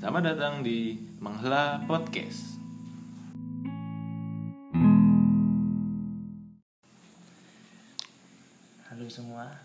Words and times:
Selamat 0.00 0.32
datang 0.32 0.64
di 0.64 0.96
Menghela 1.20 1.76
Podcast. 1.84 2.56
Halo 8.88 9.04
semua, 9.12 9.60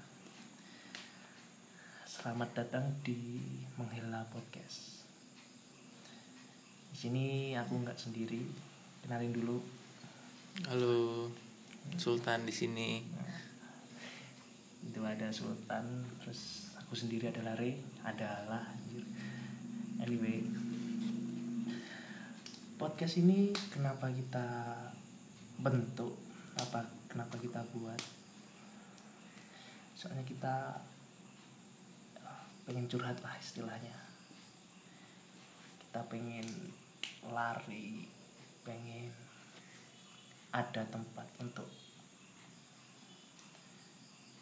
selamat 2.04 2.52
datang 2.52 2.84
di 3.08 3.40
Menghela 3.80 4.28
Podcast. 4.28 5.08
Di 6.92 6.98
sini 7.00 7.56
aku 7.56 7.88
nggak 7.88 7.96
sendiri, 7.96 8.44
kenalin 9.08 9.32
dulu. 9.32 9.64
Halo, 10.68 11.32
Sultan 11.96 12.44
di 12.44 12.52
sini. 12.52 13.08
Itu 14.84 15.00
ada 15.00 15.32
Sultan, 15.32 16.04
terus 16.20 16.76
aku 16.76 16.92
sendiri 16.92 17.32
adalah 17.32 17.56
Re, 17.56 17.80
adalah. 18.04 18.76
anjir. 18.76 19.15
Anyway, 19.96 20.44
podcast 22.76 23.16
ini 23.16 23.56
kenapa 23.72 24.12
kita 24.12 24.44
bentuk? 25.64 26.20
Apa 26.60 26.84
kenapa 27.08 27.40
kita 27.40 27.64
buat? 27.72 28.02
Soalnya 29.96 30.28
kita 30.28 30.76
ah, 32.20 32.44
pengen 32.68 32.92
curhat 32.92 33.16
lah 33.24 33.40
istilahnya. 33.40 33.96
Kita 35.80 36.04
pengen 36.12 36.44
lari, 37.32 38.04
pengen 38.68 39.16
ada 40.52 40.84
tempat 40.92 41.28
untuk 41.40 41.72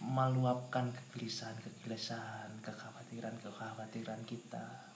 meluapkan 0.01 0.89
kegelisahan-kegelisahan, 0.89 2.57
kekhawatiran-kekhawatiran 2.65 4.25
kita. 4.25 4.92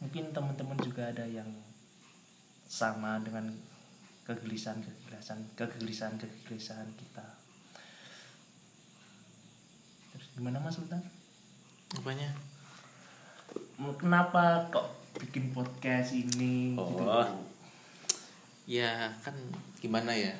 Mungkin 0.00 0.32
teman-teman 0.32 0.80
juga 0.80 1.12
ada 1.12 1.24
yang 1.24 1.48
sama 2.64 3.20
dengan 3.20 3.52
kegelisahan-kegelisahan, 4.24 5.42
kegelisahan-kegelisahan 5.58 6.88
kita. 6.96 7.26
Terus 10.14 10.26
gimana 10.34 10.62
Mas 10.62 10.78
Sultan? 10.78 11.02
Apanya? 11.94 12.30
Mau- 13.76 13.96
Kenapa 13.98 14.70
kok 14.70 14.86
bikin 15.18 15.50
podcast 15.50 16.14
ini? 16.14 16.78
gitu? 16.78 17.02
Oh. 17.04 17.26
Ya 18.70 19.10
kan 19.20 19.34
gimana 19.82 20.14
ya? 20.14 20.38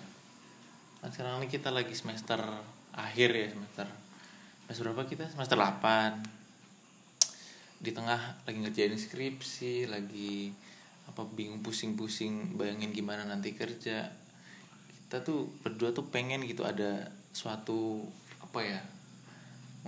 Kan 1.02 1.10
sekarang 1.10 1.42
ini 1.42 1.50
kita 1.50 1.74
lagi 1.74 1.92
semester 1.92 2.38
akhir 2.94 3.30
ya 3.34 3.48
semester. 3.50 3.86
Semester 4.64 4.84
berapa 4.94 5.04
kita? 5.04 5.24
Semester 5.26 5.58
8. 5.58 6.39
Di 7.80 7.96
tengah 7.96 8.44
lagi 8.44 8.58
ngerjain 8.60 8.92
skripsi, 8.92 9.88
lagi 9.88 10.52
apa 11.08 11.24
bingung 11.24 11.64
pusing-pusing 11.64 12.60
bayangin 12.60 12.92
gimana 12.92 13.24
nanti 13.24 13.56
kerja. 13.56 14.12
Kita 15.08 15.24
tuh 15.24 15.48
berdua 15.64 15.90
tuh 15.96 16.06
pengen 16.12 16.44
gitu 16.44 16.62
ada 16.68 17.08
suatu 17.32 18.04
apa 18.44 18.60
ya? 18.60 18.80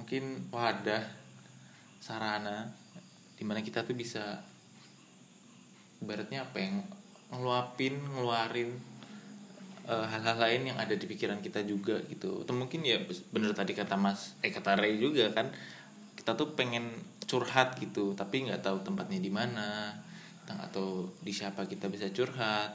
Mungkin 0.01 0.49
wadah 0.49 1.05
sarana 2.01 2.73
di 3.37 3.45
mana 3.45 3.63
kita 3.63 3.85
tuh 3.85 3.95
bisa 3.95 4.41
ibaratnya 6.03 6.43
apa 6.43 6.59
yang 6.59 6.83
ngeluapin 7.31 7.95
ngeluarin 7.99 8.75
eh, 9.87 10.07
hal-hal 10.11 10.37
lain 10.39 10.75
yang 10.75 10.79
ada 10.79 10.99
di 10.99 11.07
pikiran 11.07 11.39
kita 11.39 11.63
juga 11.63 12.03
gitu 12.11 12.43
atau 12.43 12.55
mungkin 12.59 12.83
ya 12.83 12.99
bener 13.31 13.55
tadi 13.55 13.73
kata 13.73 13.95
mas 13.95 14.35
eh 14.43 14.51
kata 14.51 14.75
Ray 14.79 14.99
juga 14.99 15.31
kan 15.31 15.51
kita 16.23 16.39
tuh 16.39 16.55
pengen 16.55 16.95
curhat 17.27 17.75
gitu 17.83 18.15
tapi 18.15 18.47
nggak 18.47 18.63
tahu 18.63 18.79
tempatnya 18.87 19.19
di 19.19 19.27
mana 19.27 19.91
tahu 20.73 21.11
di 21.21 21.33
siapa 21.33 21.69
kita 21.69 21.87
bisa 21.93 22.09
curhat. 22.11 22.75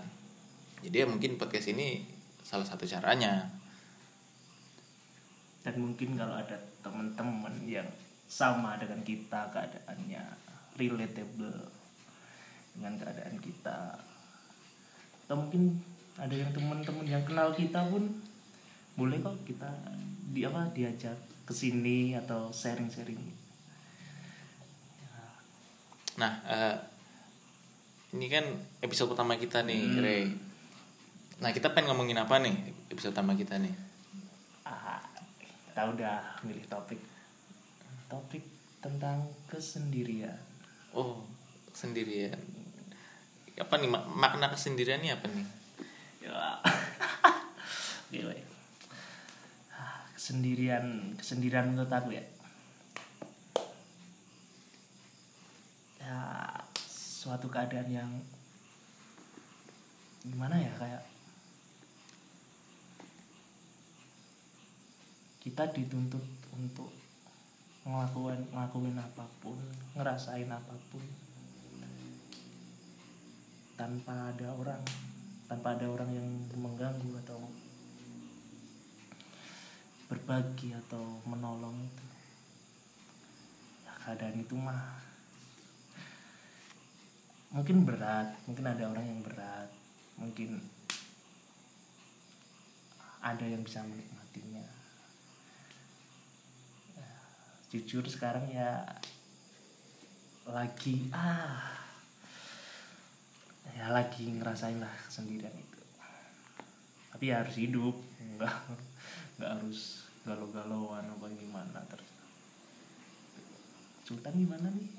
Jadi 0.86 0.96
ya 1.04 1.08
mungkin 1.10 1.36
podcast 1.42 1.74
ini 1.74 2.06
salah 2.46 2.64
satu 2.64 2.86
caranya. 2.86 3.50
Dan 5.66 5.82
mungkin 5.82 6.16
kalau 6.16 6.38
ada 6.38 6.56
teman-teman 6.86 7.54
yang 7.68 7.90
sama 8.28 8.78
dengan 8.80 9.02
kita 9.04 9.52
keadaannya 9.52 10.24
relatable 10.78 11.68
dengan 12.78 12.94
keadaan 13.02 13.36
kita 13.42 13.98
atau 15.28 15.36
mungkin 15.36 15.76
ada 16.16 16.32
yang 16.32 16.52
teman-teman 16.56 17.04
yang 17.04 17.24
kenal 17.28 17.52
kita 17.52 17.84
pun 17.92 18.08
boleh 18.96 19.20
kok 19.20 19.36
kita 19.44 19.68
di 20.32 20.48
apa 20.48 20.72
diajak 20.72 21.18
ke 21.44 21.52
sini 21.52 22.16
atau 22.16 22.48
sharing-sharing 22.54 23.37
Nah, 26.18 26.32
eh, 26.44 26.76
ini 28.12 28.26
kan 28.28 28.46
episode 28.80 29.12
pertama 29.12 29.36
kita 29.36 29.62
nih, 29.62 29.82
Hmm. 29.84 30.00
Ray. 30.00 30.24
Nah, 31.38 31.52
kita 31.52 31.70
pengen 31.70 31.94
ngomongin 31.94 32.18
apa 32.18 32.38
nih 32.38 32.56
episode 32.90 33.14
pertama 33.14 33.34
kita 33.34 33.58
nih? 33.58 33.74
ah, 34.64 35.00
kita 35.40 35.88
udah 35.88 36.20
milih 36.44 36.66
topik 36.68 37.00
topik 38.08 38.44
tentang 38.78 39.24
kesendirian 39.48 40.36
Oh, 40.92 41.24
sendirian. 41.72 42.36
Apa 43.56 43.78
nih 43.78 43.88
mak- 43.88 44.10
makna 44.10 44.50
kesendirian 44.50 45.00
ini 45.00 45.14
apa 45.14 45.30
nih? 45.30 45.46
Ya. 46.20 46.58
Gila 48.12 48.34
ya. 48.34 48.48
Ah, 49.72 50.04
Kesendirian, 50.12 50.86
kesendirian 51.16 51.70
menurut 51.70 51.90
aku 51.90 52.12
ya. 52.12 52.24
Ya, 56.08 56.24
suatu 56.88 57.52
keadaan 57.52 57.92
yang 57.92 58.12
gimana 60.24 60.56
ya 60.56 60.72
kayak 60.80 61.04
kita 65.44 65.68
dituntut 65.76 66.24
untuk 66.56 66.88
ngelakuin 67.84 68.40
ngelakuin 68.56 68.96
apa 68.96 69.28
pun, 69.44 69.60
ngerasain 70.00 70.48
apa 70.48 70.76
pun 70.88 71.04
tanpa 73.76 74.32
ada 74.32 74.48
orang 74.56 74.80
tanpa 75.52 75.76
ada 75.76 75.92
orang 75.92 76.08
yang 76.16 76.28
mengganggu 76.56 77.20
atau 77.28 77.40
berbagi 80.08 80.72
atau 80.72 81.20
menolong 81.28 81.84
itu. 81.84 82.06
Ya, 83.84 83.92
keadaan 84.00 84.40
itu 84.40 84.56
mah 84.56 85.07
mungkin 87.48 87.88
berat 87.88 88.36
mungkin 88.44 88.66
ada 88.68 88.84
orang 88.92 89.06
yang 89.08 89.22
berat 89.24 89.72
mungkin 90.18 90.60
ada 93.28 93.46
yang 93.46 93.62
bisa 93.66 93.84
menikmatinya. 93.84 94.66
Ya, 96.96 97.12
jujur 97.74 98.08
sekarang 98.08 98.48
ya 98.48 98.88
lagi 100.48 101.12
ah 101.12 101.76
ya 103.76 103.92
lagi 103.92 104.32
ngerasain 104.32 104.80
lah 104.80 104.96
kesendirian 105.06 105.54
itu. 105.54 105.82
Tapi 107.12 107.24
ya 107.30 107.44
harus 107.44 107.58
hidup 107.60 107.96
nggak 108.18 108.56
nggak 109.38 109.52
harus 109.60 110.08
galau-galauan 110.24 111.04
apa 111.04 111.26
gimana 111.36 111.80
terus. 111.92 112.10
Sultan 114.08 114.40
gimana 114.40 114.72
nih 114.72 114.97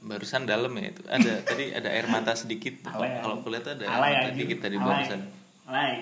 Barusan 0.00 0.48
dalam 0.48 0.72
ya 0.74 0.90
itu. 0.90 1.02
Ada 1.04 1.32
tadi 1.48 1.70
ada 1.70 1.88
air 1.88 2.06
mata 2.06 2.32
sedikit. 2.32 2.80
Kalau 2.82 3.04
Alay, 3.04 3.20
kalau 3.20 3.36
kulihat 3.40 3.66
ada 3.76 3.84
air 3.84 3.92
alay 3.92 4.10
mata 4.10 4.20
anjing. 4.24 4.34
sedikit 4.36 4.58
tadi 4.64 4.76
Alay. 4.76 4.86
barusan. 4.86 5.20
alay 5.68 5.92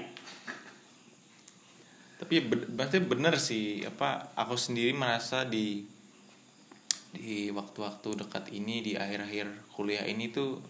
Tapi 2.19 2.35
be- 2.43 2.67
berarti 2.67 2.99
bener 2.99 3.39
sih 3.39 3.87
apa 3.87 4.35
aku 4.35 4.59
sendiri 4.59 4.91
merasa 4.91 5.47
di 5.47 5.87
di 7.09 7.49
waktu-waktu 7.49 8.21
dekat 8.21 8.51
ini 8.53 8.85
di 8.85 8.93
akhir-akhir 8.93 9.73
kuliah 9.73 10.05
ini 10.05 10.29
tuh 10.29 10.61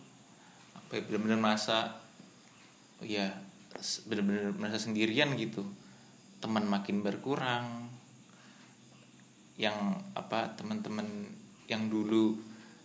apa 0.76 0.92
ya, 0.94 1.02
bener-bener 1.02 1.40
merasa 1.40 1.98
ya 3.02 3.26
bener-bener 4.06 4.54
merasa 4.54 4.78
sendirian 4.78 5.34
gitu 5.34 5.66
teman 6.38 6.62
makin 6.68 7.02
berkurang 7.02 7.90
yang 9.58 9.98
apa 10.14 10.54
teman-teman 10.54 11.06
yang 11.66 11.90
dulu 11.90 12.38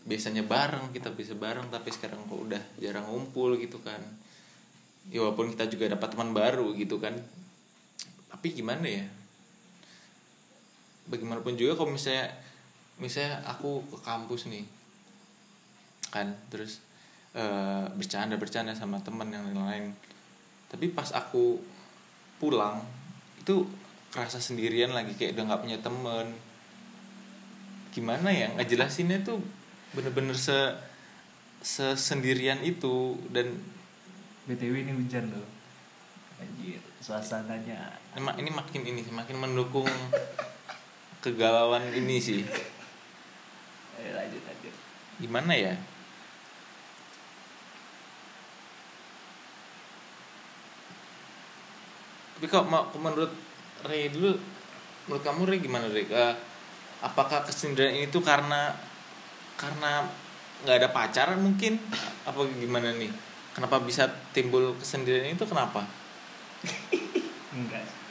biasanya 0.03 0.43
bareng 0.43 0.91
kita 0.91 1.15
bisa 1.15 1.31
bareng 1.31 1.71
tapi 1.71 1.87
sekarang 1.87 2.27
kok 2.27 2.35
udah 2.35 2.63
jarang 2.79 3.07
ngumpul 3.07 3.55
gitu 3.55 3.79
kan. 3.79 3.99
Ya 5.11 5.23
walaupun 5.23 5.51
kita 5.55 5.67
juga 5.71 5.91
dapat 5.95 6.15
teman 6.15 6.35
baru 6.35 6.75
gitu 6.75 6.99
kan. 6.99 7.15
Tapi 8.31 8.47
gimana 8.51 8.83
ya? 8.83 9.05
Bagaimanapun 11.07 11.55
juga 11.55 11.79
kalau 11.79 11.95
misalnya 11.95 12.31
misalnya 12.99 13.43
aku 13.47 13.83
ke 13.89 13.97
kampus 14.05 14.47
nih 14.47 14.63
kan 16.13 16.29
terus 16.53 16.77
eh, 17.33 17.89
bercanda 17.97 18.37
bercanda 18.37 18.75
sama 18.75 18.99
teman 18.99 19.31
yang 19.31 19.47
lain-lain. 19.47 19.95
Tapi 20.67 20.91
pas 20.91 21.15
aku 21.15 21.63
pulang 22.43 22.83
itu 23.39 23.63
kerasa 24.11 24.37
sendirian 24.37 24.91
lagi 24.91 25.15
kayak 25.15 25.39
udah 25.39 25.43
nggak 25.47 25.61
punya 25.63 25.79
temen. 25.79 26.27
Gimana 27.95 28.29
ya? 28.29 28.51
Ngejelasinnya 28.53 29.23
tuh 29.23 29.62
bener-bener 29.93 30.33
se 30.33 30.57
sesendirian 31.63 32.59
itu 32.65 33.15
dan 33.31 33.55
btw 34.49 34.83
ini 34.83 34.91
hujan 34.97 35.31
loh. 35.31 35.47
Anjir 36.41 36.81
suasananya. 36.99 37.99
Emang 38.17 38.35
ini 38.41 38.51
makin 38.51 38.81
ini 38.83 39.01
makin 39.13 39.37
mendukung 39.39 39.87
kegalauan 41.23 41.87
ini 41.95 42.19
sih. 42.19 42.43
Eh, 44.01 44.11
lanjut 44.11 44.43
lanjut. 44.43 44.75
Gimana 45.23 45.53
ya? 45.55 45.73
Tapi 52.35 52.45
kok 52.51 52.67
mau 52.67 52.91
menurut 52.99 53.31
Ray 53.87 54.11
dulu 54.11 54.35
menurut 55.07 55.23
kamu 55.23 55.47
Ray 55.47 55.59
gimana 55.63 55.87
Ray 55.87 56.03
Eh, 56.11 56.35
apakah 56.99 57.47
kesendirian 57.47 58.03
ini 58.03 58.11
tuh 58.11 58.19
karena 58.19 58.75
karena 59.63 60.03
nggak 60.67 60.77
ada 60.83 60.89
pacaran 60.91 61.39
mungkin 61.39 61.79
apa 62.27 62.43
gimana 62.59 62.91
nih? 62.99 63.11
Kenapa 63.55 63.79
bisa 63.79 64.11
timbul 64.35 64.75
kesendirian 64.75 65.39
itu 65.39 65.47
kenapa? 65.47 65.87
Enggak 67.55 68.03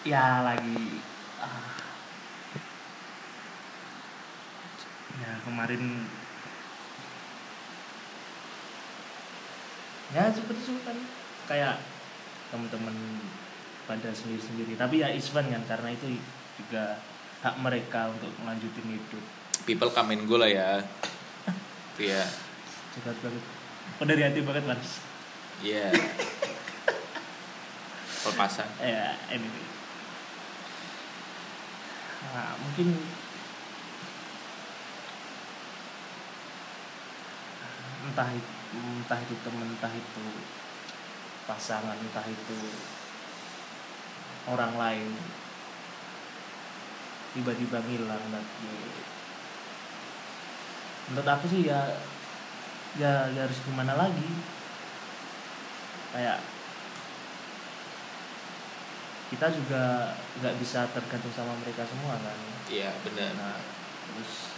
ya 0.00 0.40
lagi 0.40 0.96
ah. 1.44 1.76
ya 5.20 5.32
kemarin 5.44 6.08
ya 10.16 10.24
seperti 10.32 10.60
itu 10.64 10.80
kan. 10.82 10.96
Kayak 11.50 11.82
teman-teman 12.54 12.94
pada 13.84 14.10
sendiri-sendiri. 14.14 14.78
Tapi 14.78 15.02
ya 15.02 15.10
it's 15.10 15.30
fun 15.34 15.50
kan 15.50 15.62
karena 15.66 15.92
itu 15.92 16.18
juga 16.56 16.98
hak 17.40 17.56
mereka 17.60 18.12
untuk 18.12 18.28
melanjutin 18.44 18.84
hidup. 18.84 19.24
People 19.64 19.92
come 19.92 20.12
and 20.12 20.28
go 20.28 20.36
lah 20.36 20.50
ya. 20.50 20.84
Iya. 22.00 22.24
Cepat 22.96 23.16
banget. 23.20 23.44
Oh, 24.00 24.06
dari 24.08 24.22
hati 24.24 24.40
banget 24.40 24.64
mas 24.64 25.04
iya. 25.60 25.92
Pelepasan 28.24 28.68
ya 28.80 29.16
anyway. 29.28 29.64
Nah, 32.30 32.54
mungkin 32.62 32.88
entah 38.10 38.30
itu, 38.32 38.52
entah 38.78 39.18
itu 39.20 39.34
temen 39.44 39.68
entah 39.76 39.92
itu 39.92 40.24
pasangan 41.44 41.98
entah 42.00 42.26
itu 42.28 42.58
orang 44.48 44.72
lain 44.78 45.08
tiba-tiba 47.30 47.78
ngilang 47.86 48.24
tapi 48.30 48.70
menurut 51.10 51.28
aku 51.30 51.46
sih 51.50 51.66
ya 51.66 51.90
ya, 52.98 53.30
ya 53.30 53.40
harus 53.46 53.58
gimana 53.66 53.94
lagi? 53.94 54.30
Kayak 56.10 56.42
kita 59.30 59.46
juga 59.54 60.14
nggak 60.42 60.58
bisa 60.58 60.90
tergantung 60.90 61.34
sama 61.34 61.54
mereka 61.62 61.86
semua 61.86 62.18
kan? 62.18 62.38
Iya 62.66 62.90
benar. 63.06 63.30
Nah 63.38 63.58
terus 64.10 64.50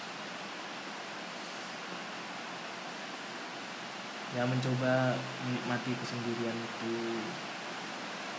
ya 4.33 4.49
mencoba 4.49 5.21
menikmati 5.45 5.93
kesendirian 5.93 6.57
itu. 6.57 6.97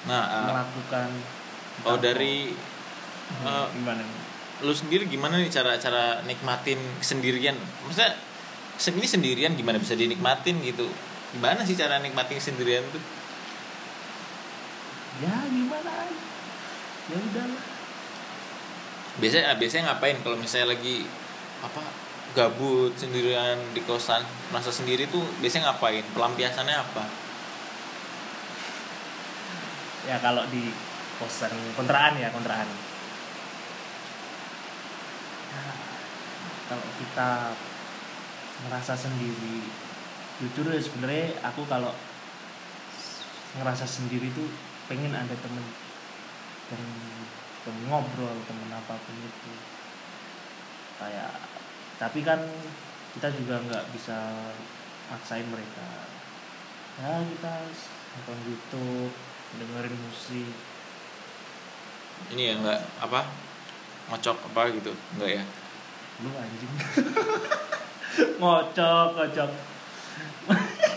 Nah 0.10 0.26
uh, 0.26 0.46
melakukan 0.50 1.10
oh 1.86 1.98
dari 2.02 2.58
uh, 3.46 3.70
gimana 3.78 4.02
nih? 4.02 4.23
Lu 4.62 4.70
sendiri 4.72 5.10
gimana 5.10 5.42
nih 5.42 5.50
cara 5.50 5.76
cara 5.82 6.22
nikmatin 6.24 6.78
sendirian 7.02 7.58
maksudnya 7.84 8.14
se- 8.78 8.94
ini 8.94 9.08
sendirian 9.10 9.58
gimana 9.58 9.82
bisa 9.82 9.98
dinikmatin 9.98 10.62
gitu? 10.62 10.86
Gimana 11.34 11.66
sih 11.66 11.74
cara 11.74 11.98
nikmatin 11.98 12.38
sendirian 12.38 12.86
tuh? 12.94 13.02
Ya 15.26 15.34
gimana? 15.50 15.92
Ya 17.10 17.18
udahlah 17.18 17.64
biasanya 19.14 19.54
ah, 19.54 19.58
biasanya 19.62 19.84
ngapain 19.94 20.18
kalau 20.26 20.38
misalnya 20.42 20.74
lagi 20.74 21.06
apa 21.62 21.82
gabut 22.34 22.98
sendirian 22.98 23.62
di 23.78 23.82
kosan 23.86 24.26
merasa 24.50 24.74
sendiri 24.74 25.06
tuh 25.10 25.22
biasanya 25.38 25.70
ngapain? 25.74 26.02
Pelampiasannya 26.18 26.74
apa? 26.78 27.04
Ya 30.10 30.18
kalau 30.18 30.44
di 30.50 30.74
kosan 31.22 31.54
kontraan 31.78 32.18
ya 32.18 32.34
kontraan 32.34 32.66
kalau 36.72 36.88
kita 37.00 37.52
ngerasa 38.64 38.94
sendiri 38.96 39.68
jujur 40.42 40.66
ya 40.72 40.82
sebenarnya 40.82 41.38
aku 41.46 41.62
kalau 41.70 41.94
ngerasa 43.54 43.86
sendiri 43.86 44.34
tuh 44.34 44.50
pengen 44.90 45.14
ada 45.14 45.32
temen 45.38 45.66
temen, 46.68 46.92
temen 47.62 47.84
ngobrol 47.86 48.34
temen 48.50 48.70
apa 48.74 48.98
pun 48.98 49.16
itu. 49.22 49.54
Kayak 50.98 51.32
tapi 52.02 52.26
kan 52.26 52.42
kita 53.14 53.30
juga 53.38 53.62
nggak 53.62 53.86
bisa 53.94 54.50
maksain 55.14 55.46
mereka. 55.48 56.10
Ya 56.98 57.22
kita 57.22 57.54
nonton 58.18 58.40
YouTube 58.50 59.14
dengerin 59.62 59.96
musik. 60.02 60.54
Ini 62.34 62.42
ya 62.42 62.54
nggak 62.58 62.82
apa 63.06 63.22
ngocok 64.10 64.38
apa 64.52 64.62
gitu 64.76 64.92
enggak 65.16 65.40
ya 65.40 65.44
lu 66.22 66.30
anjing. 66.30 66.72
Ngocok 68.40 69.08
ngocok. 69.16 69.50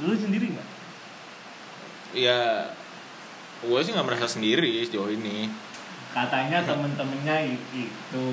Lu 0.00 0.16
sendiri 0.16 0.56
nggak? 0.56 0.68
Ya 2.16 2.64
gue 3.60 3.80
sih 3.84 3.92
nggak 3.92 4.08
merasa 4.08 4.24
sendiri 4.24 4.80
sejauh 4.80 5.12
ini. 5.12 5.52
Katanya 6.10 6.64
temen-temennya 6.68 7.52
itu 7.76 8.26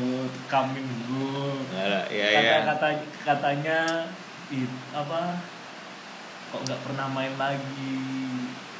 coming 0.48 0.88
good 1.06 1.68
ada, 1.76 2.08
ya 2.08 2.26
kata 2.32 2.40
ya. 2.40 2.60
Kata 2.64 2.88
katanya 3.28 3.80
i- 4.48 4.80
apa 4.96 5.44
kok 6.48 6.64
nggak 6.64 6.82
pernah 6.88 7.12
main 7.12 7.36
lagi. 7.36 8.00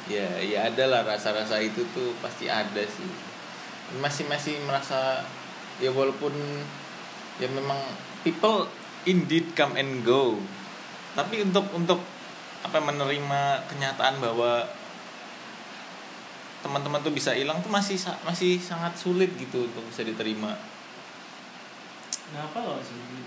Ya 0.08 0.24
ya 0.40 0.72
ada 0.72 0.88
lah 0.88 1.04
rasa-rasa 1.04 1.60
itu 1.60 1.84
tuh 1.92 2.16
pasti 2.24 2.48
ada 2.48 2.80
sih 2.88 3.27
masih 3.96 4.28
masih 4.28 4.60
merasa 4.68 5.24
ya 5.80 5.88
walaupun 5.88 6.32
ya 7.40 7.48
memang 7.48 7.80
people 8.20 8.68
indeed 9.08 9.56
come 9.56 9.78
and 9.80 10.04
go. 10.04 10.36
Tapi 11.16 11.48
untuk 11.48 11.64
untuk 11.72 12.00
apa 12.60 12.78
menerima 12.84 13.64
kenyataan 13.70 14.20
bahwa 14.20 14.66
teman-teman 16.60 17.00
tuh 17.00 17.14
bisa 17.14 17.32
hilang 17.32 17.62
tuh 17.62 17.70
masih 17.70 17.96
masih 18.26 18.58
sangat 18.58 18.92
sulit 18.98 19.32
gitu 19.40 19.64
untuk 19.64 19.84
bisa 19.88 20.04
diterima. 20.04 20.52
Kenapa 22.28 22.60
lo 22.60 22.76
sendiri 22.84 23.24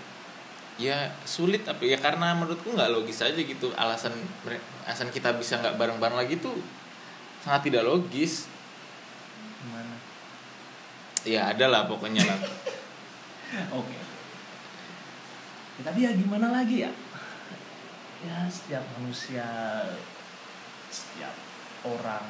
ya 0.80 1.12
sulit 1.28 1.68
tapi 1.68 1.92
ya 1.92 2.00
karena 2.00 2.32
menurutku 2.32 2.72
nggak 2.72 2.92
logis 2.92 3.24
aja 3.24 3.36
gitu. 3.36 3.72
Alasan 3.74 4.14
alasan 4.86 5.08
kita 5.10 5.34
bisa 5.34 5.58
nggak 5.58 5.76
bareng-bareng 5.80 6.16
lagi 6.16 6.38
tuh 6.38 6.54
sangat 7.42 7.72
tidak 7.72 7.88
logis 7.88 8.51
ya 11.22 11.54
ada 11.54 11.66
lah 11.70 11.82
pokoknya 11.86 12.22
lah 12.24 12.38
Oke. 13.78 13.96
Ya, 15.76 15.82
tapi 15.84 16.00
ya 16.04 16.16
gimana 16.16 16.48
lagi 16.48 16.84
ya? 16.84 16.92
Ya 18.24 18.48
setiap 18.48 18.80
manusia, 18.96 19.44
setiap 20.88 21.34
orang 21.84 22.24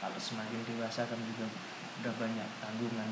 kalau 0.00 0.18
semakin 0.18 0.58
dewasa 0.66 1.06
kan 1.06 1.20
juga 1.22 1.46
udah 2.02 2.14
banyak 2.18 2.48
tanggungan, 2.58 3.10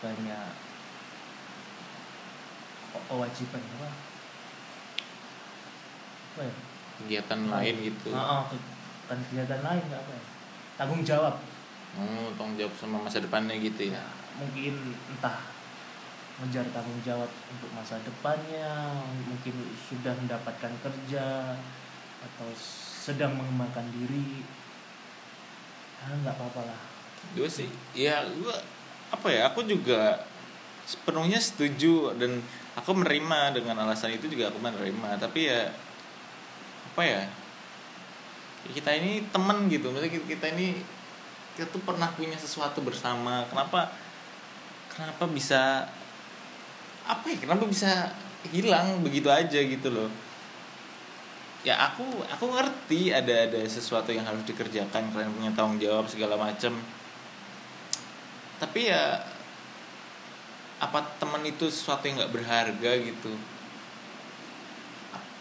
banyak 0.00 0.48
ke- 2.94 3.06
kewajiban 3.10 3.62
apa? 3.78 3.90
Apa 6.34 6.40
ya? 6.40 6.54
kegiatan 6.94 7.40
lain 7.50 7.74
gitu 7.90 8.14
ke- 8.14 8.64
bukan 9.04 9.18
kegiatan 9.28 9.60
lain 9.60 9.84
apa 9.90 10.10
ya? 10.14 10.22
Tanggung 10.78 11.02
jawab. 11.02 11.42
Oh, 11.98 12.28
tanggung 12.34 12.58
jawab 12.58 12.74
sama 12.78 12.96
masa 13.02 13.22
depannya 13.22 13.54
gitu 13.58 13.90
ya? 13.90 13.98
Ya 13.98 14.24
mungkin 14.34 14.74
entah 15.14 15.38
mengejar 16.34 16.66
tanggung 16.74 16.98
jawab 17.06 17.30
untuk 17.30 17.70
masa 17.70 17.94
depannya 18.02 18.98
mungkin 19.30 19.54
sudah 19.78 20.10
mendapatkan 20.18 20.72
kerja 20.82 21.54
atau 22.18 22.48
sedang 22.58 23.38
mengembangkan 23.38 23.86
diri. 23.94 24.42
Ya 26.02 26.10
nggak 26.10 26.34
apa-apa 26.34 26.66
lah. 26.66 26.80
Gue 27.38 27.46
sih 27.46 27.70
ya 27.94 28.26
gue 28.26 28.56
apa 29.14 29.28
ya 29.30 29.46
aku 29.46 29.62
juga 29.62 30.26
sepenuhnya 30.84 31.38
setuju 31.38 32.12
dan 32.18 32.42
aku 32.74 32.92
menerima 32.92 33.54
dengan 33.54 33.86
alasan 33.86 34.18
itu 34.18 34.26
juga 34.26 34.50
aku 34.50 34.58
menerima. 34.58 35.22
Tapi 35.22 35.40
ya 35.46 35.70
apa 36.94 37.02
ya 37.06 37.22
kita 38.74 38.90
ini 38.98 39.30
teman 39.30 39.70
gitu. 39.70 39.94
Maksudnya 39.94 40.18
kita 40.26 40.46
ini 40.58 40.82
kita 41.54 41.70
tuh 41.70 41.82
pernah 41.86 42.10
punya 42.10 42.34
sesuatu 42.34 42.82
bersama. 42.82 43.46
Kenapa 43.46 43.94
kenapa 44.90 45.24
bisa 45.30 45.86
apa 47.06 47.24
ya 47.30 47.38
kenapa 47.38 47.64
bisa 47.70 48.10
hilang 48.50 49.02
begitu 49.06 49.30
aja 49.30 49.60
gitu 49.62 49.88
loh? 49.90 50.10
Ya 51.62 51.78
aku 51.80 52.04
aku 52.26 52.44
ngerti 52.50 53.14
ada 53.14 53.48
ada 53.48 53.60
sesuatu 53.64 54.10
yang 54.10 54.26
harus 54.26 54.42
dikerjakan 54.44 55.14
kalian 55.14 55.32
punya 55.32 55.50
tanggung 55.54 55.78
jawab 55.78 56.10
segala 56.10 56.34
macem. 56.34 56.74
Tapi 58.58 58.90
ya 58.90 59.22
apa 60.82 61.00
teman 61.22 61.40
itu 61.46 61.70
sesuatu 61.70 62.04
yang 62.04 62.18
nggak 62.18 62.34
berharga 62.34 62.90
gitu? 62.98 63.32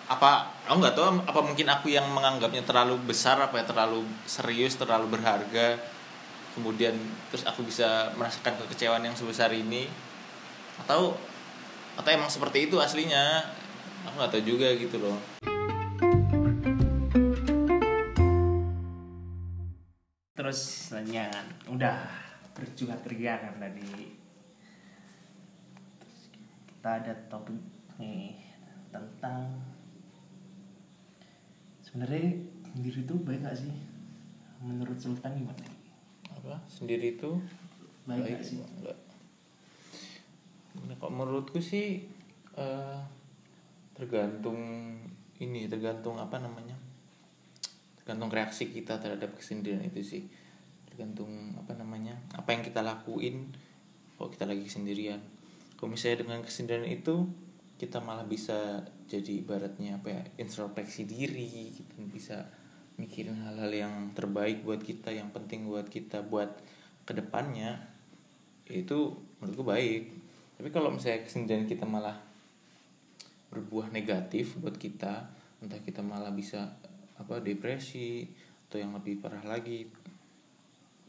Apa 0.08 0.54
aku 0.70 0.78
nggak 0.78 0.96
tahu 0.96 1.06
apa 1.26 1.40
mungkin 1.42 1.68
aku 1.74 1.90
yang 1.90 2.06
menganggapnya 2.14 2.62
terlalu 2.62 3.02
besar 3.02 3.42
apa 3.42 3.60
ya 3.60 3.66
terlalu 3.66 4.06
serius 4.30 4.78
terlalu 4.78 5.18
berharga 5.18 5.82
kemudian 6.54 6.94
terus 7.34 7.44
aku 7.46 7.66
bisa 7.66 8.14
merasakan 8.18 8.58
kekecewaan 8.66 9.04
yang 9.06 9.18
sebesar 9.18 9.50
ini. 9.54 9.90
Atau 10.86 11.18
atau 11.98 12.10
emang 12.10 12.30
seperti 12.30 12.70
itu 12.70 12.78
aslinya. 12.82 13.46
Aku 14.10 14.16
nggak 14.18 14.32
tahu 14.34 14.44
juga 14.46 14.68
gitu 14.78 14.98
loh. 15.02 15.18
Terus 20.34 20.90
selanjutnya 20.90 21.30
udah 21.70 21.98
berjuang 22.54 23.02
ria 23.10 23.42
kan 23.42 23.58
tadi. 23.58 24.14
Kita 26.70 26.90
ada 27.00 27.14
topik 27.32 27.58
nih 27.98 28.38
tentang 28.92 29.62
sebenarnya 31.80 32.44
sendiri 32.74 33.06
itu 33.06 33.16
baik 33.24 33.46
gak 33.46 33.58
sih? 33.58 33.74
Menurut 34.60 34.98
Sultan 35.00 35.38
gimana 35.38 35.73
apa? 36.40 36.58
Sendiri 36.70 37.20
itu? 37.20 37.38
Baik, 38.10 38.40
gak 38.40 38.44
sih. 38.44 38.60
Enggak 38.60 38.98
Nah, 40.74 40.98
kok 40.98 41.14
menurutku 41.14 41.62
sih 41.62 42.02
eh, 42.58 43.00
tergantung 43.94 44.58
ini 45.38 45.70
tergantung 45.70 46.18
apa 46.18 46.42
namanya? 46.42 46.74
Tergantung 48.02 48.34
reaksi 48.34 48.74
kita 48.74 48.98
terhadap 48.98 49.38
kesendirian 49.38 49.86
itu 49.86 50.02
sih. 50.02 50.24
Tergantung 50.90 51.54
apa 51.62 51.78
namanya? 51.78 52.18
Apa 52.34 52.58
yang 52.58 52.66
kita 52.66 52.82
lakuin 52.82 53.54
kalau 54.18 54.34
kita 54.34 54.50
lagi 54.50 54.66
sendirian 54.66 55.22
kalau 55.84 56.00
misalnya 56.00 56.24
dengan 56.24 56.40
kesendirian 56.48 56.88
itu 56.88 57.28
kita 57.76 58.00
malah 58.00 58.24
bisa 58.24 58.88
jadi 59.12 59.44
ibaratnya 59.44 60.00
apa 60.00 60.16
ya? 60.16 60.24
Introspeksi 60.40 61.04
diri 61.04 61.76
kita 61.76 62.00
bisa 62.08 62.38
mikirin 62.98 63.42
hal-hal 63.42 63.72
yang 63.74 63.94
terbaik 64.14 64.62
buat 64.62 64.82
kita 64.82 65.10
yang 65.10 65.34
penting 65.34 65.66
buat 65.66 65.90
kita 65.90 66.22
buat 66.22 66.50
ke 67.04 67.14
depannya 67.18 67.82
itu 68.70 69.18
menurutku 69.42 69.66
baik. 69.66 70.14
Tapi 70.56 70.70
kalau 70.72 70.94
misalnya 70.94 71.26
kesendirian 71.26 71.68
kita 71.68 71.84
malah 71.84 72.16
berbuah 73.52 73.94
negatif 73.94 74.58
buat 74.58 74.78
kita 74.78 75.30
entah 75.64 75.82
kita 75.82 76.02
malah 76.02 76.34
bisa 76.34 76.74
apa 77.16 77.40
depresi 77.40 78.26
atau 78.68 78.82
yang 78.82 78.92
lebih 78.98 79.22
parah 79.22 79.44
lagi 79.46 79.86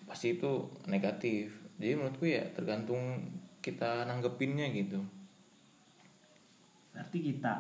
pasti 0.05 0.37
itu 0.37 0.69
negatif. 0.89 1.53
Jadi 1.81 1.93
menurutku 1.97 2.29
ya 2.29 2.45
tergantung 2.53 3.25
kita 3.65 4.05
nanggepinnya 4.05 4.69
gitu. 4.77 5.01
Berarti 6.93 7.19
kita 7.19 7.55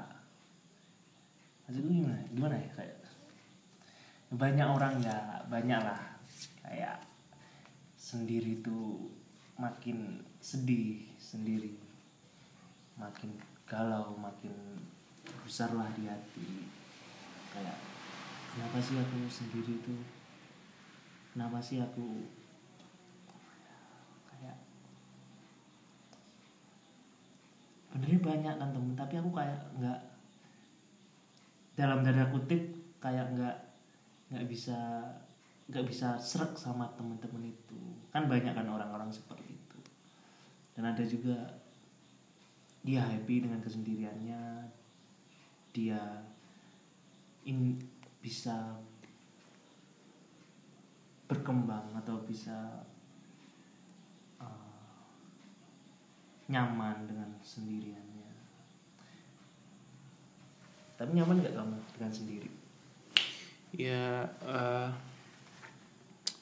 maksudnya 1.64 1.92
gimana? 1.92 2.20
Gimana 2.28 2.56
ya? 2.60 2.70
Kayak 2.76 3.03
banyak 4.32 4.64
orang 4.64 5.02
ya 5.04 5.44
banyak 5.50 5.80
lah. 5.80 6.00
Kayak 6.64 7.04
sendiri 7.98 8.64
tuh 8.64 9.12
makin 9.60 10.24
sedih 10.40 11.04
sendiri. 11.20 11.76
Makin 12.96 13.36
galau 13.68 14.14
makin 14.16 14.52
besar 15.44 15.72
lah 15.76 15.88
di 15.96 16.08
hati. 16.08 16.68
Kayak 17.52 17.78
kenapa 18.54 18.78
sih 18.80 18.96
aku 19.00 19.18
sendiri 19.28 19.80
tuh? 19.84 20.00
Kenapa 21.34 21.58
sih 21.58 21.82
aku 21.82 22.28
kayak 24.30 24.56
benernya 27.92 28.20
banyak 28.22 28.54
kan 28.56 28.70
temen. 28.70 28.94
Tapi 28.94 29.14
aku 29.18 29.30
kayak 29.34 29.58
nggak 29.80 30.00
dalam 31.74 32.06
tanda 32.06 32.30
kutip 32.30 32.62
kayak 33.02 33.34
nggak 33.34 33.56
nggak 34.34 34.50
bisa 34.50 34.74
nggak 35.70 35.86
bisa 35.86 36.18
serak 36.18 36.58
sama 36.58 36.90
temen-temen 36.98 37.54
itu. 37.54 37.78
Kan 38.10 38.26
banyak 38.26 38.50
kan 38.50 38.66
orang-orang 38.66 39.08
seperti 39.14 39.54
itu. 39.54 39.78
Dan 40.74 40.90
ada 40.90 41.06
juga 41.06 41.38
dia 42.82 43.00
happy 43.00 43.46
dengan 43.46 43.62
kesendiriannya. 43.62 44.42
Dia 45.70 46.02
in 47.46 47.78
bisa 48.18 48.74
berkembang 51.30 51.94
atau 51.96 52.20
bisa 52.26 52.82
uh, 54.42 55.00
nyaman 56.50 57.06
dengan 57.06 57.30
sendiriannya. 57.40 58.32
Tapi 60.94 61.10
nyaman 61.14 61.42
gak 61.42 61.56
kamu 61.56 61.78
dengan 61.94 62.12
sendiri 62.12 62.33
ya 63.74 64.24
eh, 64.46 64.88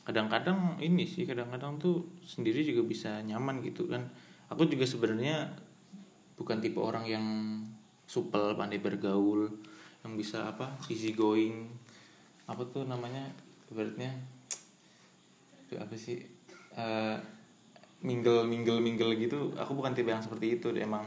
kadang-kadang 0.03 0.77
ini 0.83 1.07
sih 1.07 1.25
kadang-kadang 1.25 1.79
tuh 1.79 2.05
sendiri 2.23 2.67
juga 2.67 2.83
bisa 2.85 3.11
nyaman 3.23 3.63
gitu 3.65 3.89
kan. 3.89 4.03
Aku 4.53 4.69
juga 4.69 4.85
sebenarnya 4.85 5.49
bukan 6.37 6.61
tipe 6.61 6.81
orang 6.83 7.05
yang 7.09 7.27
supel 8.05 8.53
pandai 8.59 8.83
bergaul 8.83 9.49
yang 10.03 10.13
bisa 10.19 10.51
apa 10.51 10.75
easy 10.91 11.15
going 11.15 11.71
apa 12.51 12.67
tuh 12.75 12.83
namanya 12.83 13.23
ibaratnya 13.71 14.11
itu 15.65 15.79
apa 15.79 15.95
sih 15.95 16.21
Eh, 16.73 17.17
mingle 18.03 18.49
mingle 18.49 18.81
mingle 18.81 19.13
gitu. 19.21 19.53
Aku 19.61 19.77
bukan 19.77 19.93
tipe 19.93 20.09
yang 20.09 20.25
seperti 20.25 20.59
itu 20.59 20.73
emang 20.75 21.05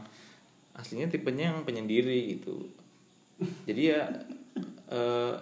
aslinya 0.78 1.10
tipenya 1.10 1.52
yang 1.52 1.66
penyendiri 1.66 2.38
gitu. 2.38 2.70
Jadi 3.66 3.82
ya 3.90 4.06
eh, 4.88 5.34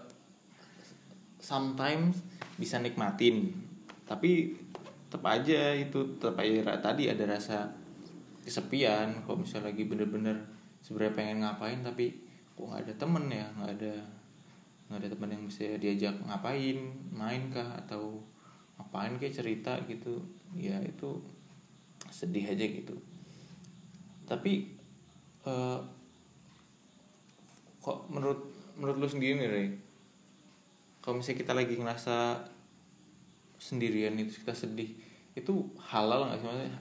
sometimes 1.45 2.25
bisa 2.57 2.81
nikmatin. 2.81 3.53
Tapi 4.09 4.57
tetap 5.13 5.29
aja 5.29 5.77
itu 5.77 6.17
tetap 6.17 6.41
aja 6.41 6.81
tadi 6.81 7.13
ada 7.13 7.29
rasa 7.29 7.69
kesepian 8.41 9.23
kalau 9.29 9.45
misalnya 9.45 9.71
lagi 9.71 9.85
bener-bener 9.87 10.37
sebenarnya 10.83 11.15
pengen 11.17 11.39
ngapain 11.45 11.81
tapi 11.81 12.13
kok 12.53 12.67
nggak 12.67 12.83
ada 12.85 12.95
temen 12.99 13.25
ya 13.31 13.47
nggak 13.57 13.73
ada 13.79 13.95
nggak 14.91 14.99
ada 15.01 15.09
temen 15.17 15.31
yang 15.33 15.43
bisa 15.47 15.65
diajak 15.81 16.13
ngapain 16.27 16.79
main 17.15 17.49
kah 17.49 17.79
atau 17.85 18.21
ngapain 18.81 19.15
kayak 19.21 19.37
cerita 19.37 19.77
gitu. 19.87 20.25
Ya 20.57 20.81
itu 20.83 21.23
sedih 22.11 22.47
aja 22.51 22.65
gitu. 22.67 22.97
Tapi 24.27 24.75
eh, 25.45 25.81
kok 27.85 27.99
menurut 28.09 28.41
menurut 28.75 28.97
lu 28.99 29.09
sendiri 29.09 29.39
nih 29.39 29.51
Rey 29.53 29.69
kalau 31.05 31.21
misalnya 31.21 31.45
kita 31.45 31.53
lagi 31.53 31.77
ngerasa 31.77 32.17
sendirian 33.61 34.17
itu 34.17 34.41
kita 34.41 34.57
sedih 34.57 34.89
itu 35.37 35.53
halal 35.77 36.33
nggak 36.33 36.41
sih? 36.41 36.47
Maksudnya 36.49 36.73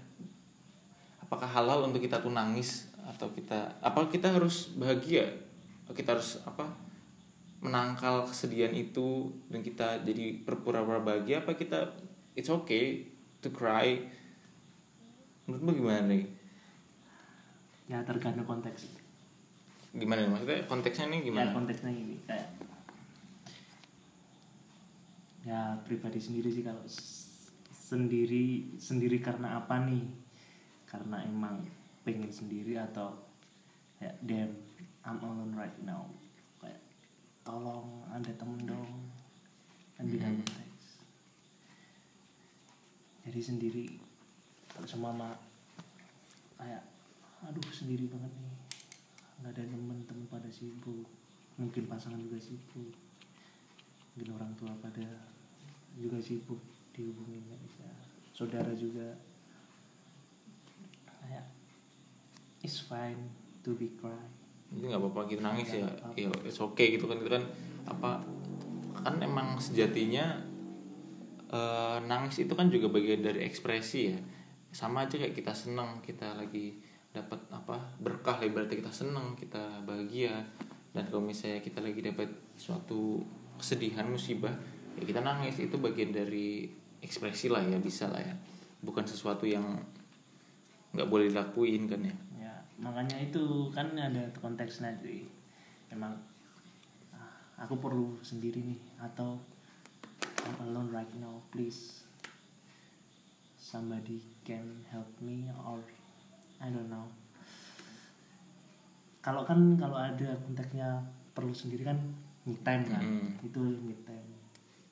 apakah 1.19 1.49
halal 1.51 1.91
untuk 1.91 1.99
kita 1.99 2.23
tuh 2.23 2.31
nangis 2.31 2.87
atau 3.03 3.27
kita 3.35 3.83
apa 3.83 4.07
kita 4.07 4.31
harus 4.31 4.71
bahagia? 4.79 5.27
Kita 5.91 6.15
harus 6.15 6.39
apa 6.47 6.71
menangkal 7.59 8.23
kesedihan 8.23 8.71
itu 8.71 9.27
dan 9.51 9.59
kita 9.59 10.07
jadi 10.07 10.39
berpura-pura 10.47 11.03
bahagia 11.03 11.43
apa 11.43 11.59
kita 11.59 11.91
it's 12.39 12.47
okay 12.47 13.03
to 13.43 13.51
cry? 13.51 13.99
Menurutmu 15.51 15.83
gimana 15.83 16.07
nih? 16.07 16.23
Ya 17.91 17.99
tergantung 18.07 18.47
konteks. 18.47 18.87
Gimana 19.91 20.31
maksudnya 20.31 20.63
konteksnya 20.71 21.11
nih 21.11 21.19
ya 21.19 21.25
gimana 21.27 21.49
konteksnya 21.51 21.91
gini 21.91 22.15
kayak 22.23 22.72
ya 25.43 25.75
pribadi 25.83 26.23
sendiri 26.23 26.47
sih 26.47 26.63
kalau 26.63 26.83
sendiri 27.67 28.79
sendiri 28.79 29.19
karena 29.19 29.59
apa 29.59 29.83
nih? 29.83 30.07
Karena 30.87 31.19
emang 31.27 31.59
pengen 32.07 32.31
sendiri 32.31 32.79
atau 32.79 33.11
kayak 33.99 34.15
damn 34.23 34.51
I'm 35.03 35.19
alone 35.19 35.51
right 35.51 35.75
now. 35.83 36.07
Kayak 36.63 36.79
tolong 37.43 38.07
ada 38.07 38.31
temen 38.39 38.63
dong. 38.63 39.11
Kan 39.99 40.07
beda 40.07 40.27
Hmm. 40.31 40.41
jadi 43.23 43.39
sendiri 43.39 43.87
kalau 44.67 44.83
sama 44.83 45.15
mama 45.15 45.31
kayak 46.59 46.83
aduh 47.43 47.67
sendiri 47.71 48.07
banget 48.07 48.31
nih. 48.39 48.55
Nggak 49.43 49.51
ada 49.59 49.63
temen-temen 49.67 50.27
pada 50.31 50.49
sibuk. 50.51 51.07
Mungkin 51.59 51.87
pasangan 51.87 52.19
juga 52.19 52.39
sibuk. 52.39 52.95
Mungkin 54.15 54.29
orang 54.35 54.51
tua 54.55 54.71
pada 54.79 55.32
juga 55.97 56.17
sibuk 56.17 56.59
dihubungin 56.93 57.41
nggak 57.49 57.61
bisa. 57.65 57.85
Saudara 58.33 58.73
juga 58.73 59.13
it's 62.63 62.79
fine 62.79 63.19
to 63.61 63.75
be 63.75 63.91
cry. 63.99 64.15
Itu 64.71 64.89
nggak 64.89 65.01
apa-apa 65.03 65.21
gitu 65.29 65.41
nangis 65.43 65.69
ya. 65.77 65.85
apa-apa. 65.85 66.15
ya 66.17 66.29
it's 66.47 66.57
okay 66.63 66.95
gitu 66.95 67.05
kan 67.05 67.19
itu 67.19 67.29
kan 67.29 67.43
apa 67.85 68.23
kan 69.03 69.19
emang 69.19 69.59
sejatinya 69.59 70.39
eh, 71.51 71.97
nangis 72.07 72.47
itu 72.47 72.55
kan 72.55 72.71
juga 72.71 72.89
bagian 72.89 73.21
dari 73.21 73.43
ekspresi 73.45 74.01
ya. 74.09 74.17
Sama 74.73 75.05
aja 75.05 75.19
kayak 75.19 75.37
kita 75.37 75.53
senang 75.53 76.01
kita 76.01 76.33
lagi 76.33 76.81
dapat 77.13 77.37
apa 77.53 77.77
berkah 78.01 78.41
lah 78.41 78.47
ibaratnya 78.49 78.81
kita 78.81 78.89
senang 78.89 79.37
kita 79.37 79.83
bahagia. 79.85 80.41
Dan 80.93 81.09
kalau 81.09 81.21
misalnya 81.21 81.61
kita 81.61 81.81
lagi 81.81 82.01
dapat 82.01 82.29
suatu 82.57 83.21
kesedihan 83.57 84.05
musibah 84.05 84.53
ya 84.97 85.03
kita 85.03 85.21
nangis. 85.21 85.57
Itu 85.59 85.77
bagian 85.79 86.13
dari 86.13 86.69
ekspresi 87.03 87.51
lah 87.51 87.61
ya 87.65 87.77
bisa 87.77 88.07
lah 88.07 88.21
ya. 88.23 88.35
Bukan 88.83 89.03
sesuatu 89.03 89.43
yang 89.43 89.63
nggak 90.93 91.09
boleh 91.09 91.33
dilakuin 91.33 91.89
kan 91.89 92.01
ya. 92.05 92.15
Ya 92.37 92.55
makanya 92.77 93.17
itu 93.17 93.73
kan 93.73 93.97
ada 93.97 94.29
konteksnya 94.37 94.93
jadi 95.01 95.25
emang 95.89 96.13
ah, 97.09 97.37
aku 97.57 97.81
perlu 97.81 98.17
sendiri 98.21 98.61
nih 98.61 98.81
atau 99.01 99.41
I'm 100.45 100.57
alone 100.69 100.89
right 100.93 101.13
now 101.17 101.41
please. 101.49 102.05
Somebody 103.57 104.21
can 104.45 104.85
help 104.93 105.09
me 105.17 105.49
or 105.65 105.81
I 106.61 106.69
don't 106.69 106.93
know. 106.93 107.09
Kalau 109.23 109.41
kan 109.47 109.79
kalau 109.81 109.97
ada 109.97 110.37
konteksnya 110.45 111.01
perlu 111.33 111.55
sendiri 111.55 111.89
kan 111.89 111.97
me 112.45 112.53
time 112.61 112.83
kan. 112.85 113.01
Mm. 113.01 113.29
itu 113.41 113.61
me 113.81 113.95
time 114.05 114.32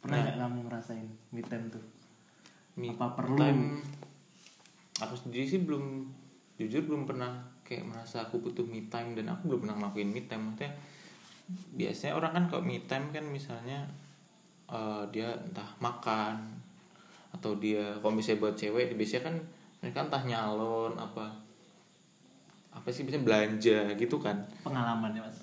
pernah 0.01 0.17
Nah. 0.17 0.24
nggak 0.25 0.38
kamu 0.39 0.60
ngerasain 0.65 1.08
me 1.29 1.41
time 1.41 1.65
tuh 1.70 1.86
Me 2.72 2.88
Apa 2.89 3.13
perlu? 3.13 3.36
time, 3.36 3.84
aku 4.98 5.13
sendiri 5.13 5.43
sih 5.43 5.62
belum 5.62 6.08
jujur 6.55 6.84
belum 6.84 7.03
pernah 7.03 7.29
kayak 7.62 7.84
merasa 7.84 8.24
aku 8.24 8.39
butuh 8.39 8.63
me 8.63 8.88
time 8.88 9.12
dan 9.13 9.27
aku 9.27 9.48
belum 9.48 9.60
pernah 9.63 9.75
ngelakuin 9.77 10.10
me 10.10 10.24
time 10.24 10.43
maksudnya 10.48 10.72
biasanya 11.75 12.13
orang 12.15 12.31
kan 12.31 12.43
kalau 12.48 12.63
me 12.63 12.79
time 12.81 13.12
kan 13.12 13.24
misalnya 13.24 13.84
eh, 14.67 15.03
dia 15.12 15.36
entah 15.36 15.67
makan 15.77 16.39
atau 17.31 17.55
dia 17.55 17.96
kalau 18.00 18.12
misalnya 18.12 18.39
buat 18.41 18.55
cewek 18.55 18.96
biasanya 18.96 19.24
kan 19.27 19.36
mereka 19.79 20.00
entah 20.03 20.24
nyalon 20.24 20.93
apa 20.96 21.27
apa 22.72 22.88
sih 22.88 23.03
biasanya 23.03 23.27
belanja 23.27 23.79
gitu 23.96 24.15
kan 24.15 24.48
pengalaman 24.63 25.12
ya 25.12 25.22
mas. 25.22 25.38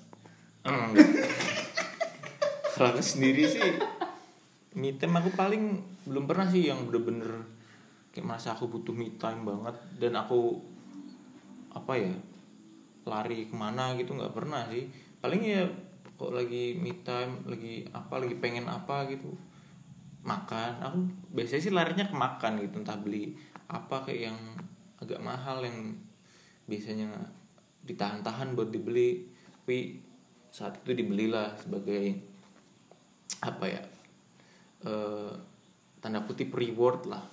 Kalau 2.71 2.95
sendiri 2.97 3.43
sih 3.43 3.61
me 4.77 4.93
time 4.93 5.17
aku 5.17 5.33
paling 5.33 5.81
belum 6.05 6.29
pernah 6.29 6.45
sih 6.45 6.69
yang 6.69 6.85
bener-bener 6.85 7.41
kayak 8.13 8.25
merasa 8.25 8.53
aku 8.53 8.69
butuh 8.69 8.93
me 8.93 9.09
time 9.17 9.41
banget. 9.45 9.75
Dan 9.97 10.13
aku 10.13 10.61
apa 11.73 11.93
ya 11.97 12.13
lari 13.05 13.49
ke 13.49 13.55
mana 13.57 13.97
gitu 13.97 14.13
nggak 14.13 14.33
pernah 14.35 14.69
sih. 14.69 14.85
Paling 15.21 15.41
ya 15.41 15.65
kok 16.19 16.35
lagi 16.35 16.77
me 16.77 16.93
time 17.01 17.47
lagi 17.49 17.87
apa 17.89 18.21
lagi 18.21 18.35
pengen 18.37 18.69
apa 18.69 19.09
gitu. 19.09 19.33
Makan. 20.21 20.85
Aku 20.85 20.97
biasanya 21.33 21.61
sih 21.63 21.73
larinya 21.73 22.05
ke 22.05 22.13
makan 22.13 22.61
gitu. 22.61 22.81
Entah 22.81 22.99
beli 23.01 23.33
apa 23.69 24.05
kayak 24.05 24.33
yang 24.33 24.39
agak 25.01 25.21
mahal 25.23 25.63
yang 25.65 25.95
biasanya 26.69 27.09
ditahan-tahan 27.85 28.53
buat 28.53 28.69
dibeli. 28.69 29.25
Tapi 29.49 30.01
saat 30.49 30.81
itu 30.81 30.97
dibelilah 30.97 31.53
sebagai 31.57 32.17
apa 33.39 33.65
ya 33.69 33.81
eh, 34.85 35.31
tanda 35.99 36.23
kutip 36.23 36.53
reward 36.55 37.07
lah 37.09 37.23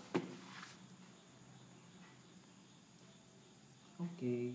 Oke, 3.96 4.52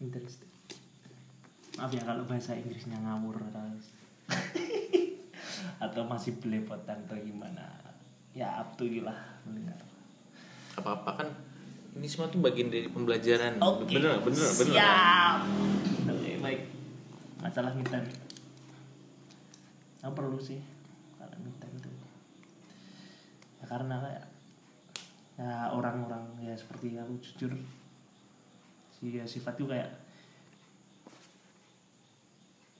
interesting. 0.00 0.48
Maaf 1.76 1.92
ya 1.92 2.00
kalau 2.08 2.24
bahasa 2.24 2.56
Inggrisnya 2.56 2.96
ngawur 3.04 3.36
atau 3.52 3.68
atau 5.84 6.02
masih 6.08 6.40
belepotan 6.40 7.04
atau 7.04 7.20
gimana. 7.20 7.68
Ya 8.32 8.56
up 8.56 8.72
to 8.80 8.88
you 8.88 9.04
lah 9.04 9.16
mendengar. 9.44 9.76
apa 10.76 10.92
apa 10.92 11.10
kan 11.24 11.28
ini 11.96 12.04
semua 12.04 12.28
tuh 12.28 12.44
bagian 12.44 12.68
dari 12.68 12.84
pembelajaran 12.92 13.56
Oke. 13.64 13.96
bener 13.96 14.20
bener 14.20 14.48
bener? 14.60 14.76
Siap. 14.76 15.38
Oke, 16.12 16.30
baik. 16.40 16.60
Masalah 17.40 17.72
time. 17.72 18.08
Aku 20.04 20.12
perlu 20.12 20.36
sih 20.36 20.60
kalau 21.16 21.32
time 21.32 21.76
itu. 21.80 21.90
Karena 23.66 23.98
kayak 23.98 24.24
ya 25.36 25.68
orang-orang 25.68 26.24
ya 26.40 26.54
seperti 26.56 26.96
aku 26.96 27.18
jujur. 27.20 27.52
Sih 28.96 29.12
ya 29.12 29.26
sifatku 29.28 29.68
kayak 29.68 29.90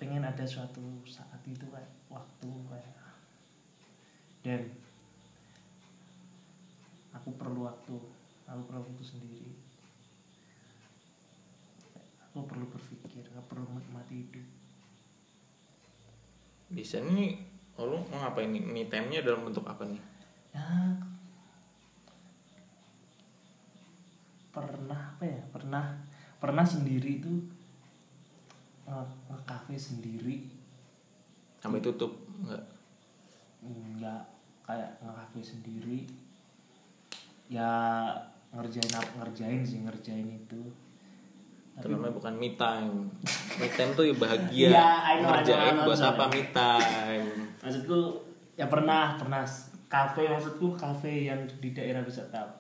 pengen 0.01 0.25
ada 0.25 0.45
suatu 0.47 0.81
saat 1.05 1.41
itu 1.45 1.67
kayak 1.69 1.93
waktu 2.09 2.49
kayak 2.69 2.97
dan 4.45 4.63
aku 7.13 7.35
perlu 7.35 7.67
waktu 7.67 7.97
aku 8.47 8.63
perlu 8.71 8.81
waktu 8.87 9.05
sendiri. 9.05 9.53
Aku 12.31 12.47
perlu 12.47 12.69
berpikir 12.71 13.27
aku 13.35 13.45
perlu 13.51 13.67
menikmati 13.75 14.15
hidup. 14.23 14.47
Bisa 16.73 17.03
nih 17.03 17.43
mau 17.77 18.01
ngapain 18.09 18.49
nih? 18.49 18.65
Me 18.65 18.89
time 18.89 19.13
nya 19.13 19.21
dalam 19.21 19.45
bentuk 19.45 19.67
apa 19.69 19.85
nih 19.85 20.16
ya 20.57 20.97
pernah 24.57 25.01
apa 25.13 25.25
ya? 25.29 25.41
Pernah 25.53 25.85
pernah 26.41 26.65
sendiri 26.65 27.21
itu 27.21 27.29
nge 28.89 29.05
ngekafe 29.29 29.77
sendiri. 29.77 30.49
Sampai 31.61 31.85
tutup 31.85 32.17
nggak? 32.41 32.65
Nggak 33.61 34.23
kayak 34.65 34.97
ngekafe 35.05 35.41
sendiri. 35.45 36.09
Ya 37.53 37.69
ngerjain 38.57 38.93
apa 38.97 39.11
ngerjain 39.21 39.61
sih 39.61 39.85
ngerjain 39.85 40.25
itu. 40.25 40.63
Itu 41.77 41.93
namanya 41.93 42.17
bukan 42.17 42.35
me 42.41 42.57
time. 42.57 43.13
Me 43.61 43.69
time 43.69 43.93
tuh 43.93 44.09
ya 44.09 44.17
bahagia. 44.17 44.69
Iya, 44.73 44.89
I 44.89 44.89
know, 44.89 45.05
I 45.05 45.15
know, 45.21 45.29
ngerjain 45.37 45.61
I 45.61 45.73
know, 45.77 45.85
buat 45.85 46.01
apa? 46.01 46.25
Me 46.33 46.43
time. 46.49 47.29
Maksudku 47.61 47.99
ya 48.57 48.65
pernah 48.73 49.21
pernah 49.21 49.45
kafe 49.87 50.27
maksudku 50.27 50.75
kafe 50.75 51.27
yang 51.27 51.39
di 51.59 51.71
daerah 51.71 52.03
bisa 52.03 52.27
tahu 52.29 52.51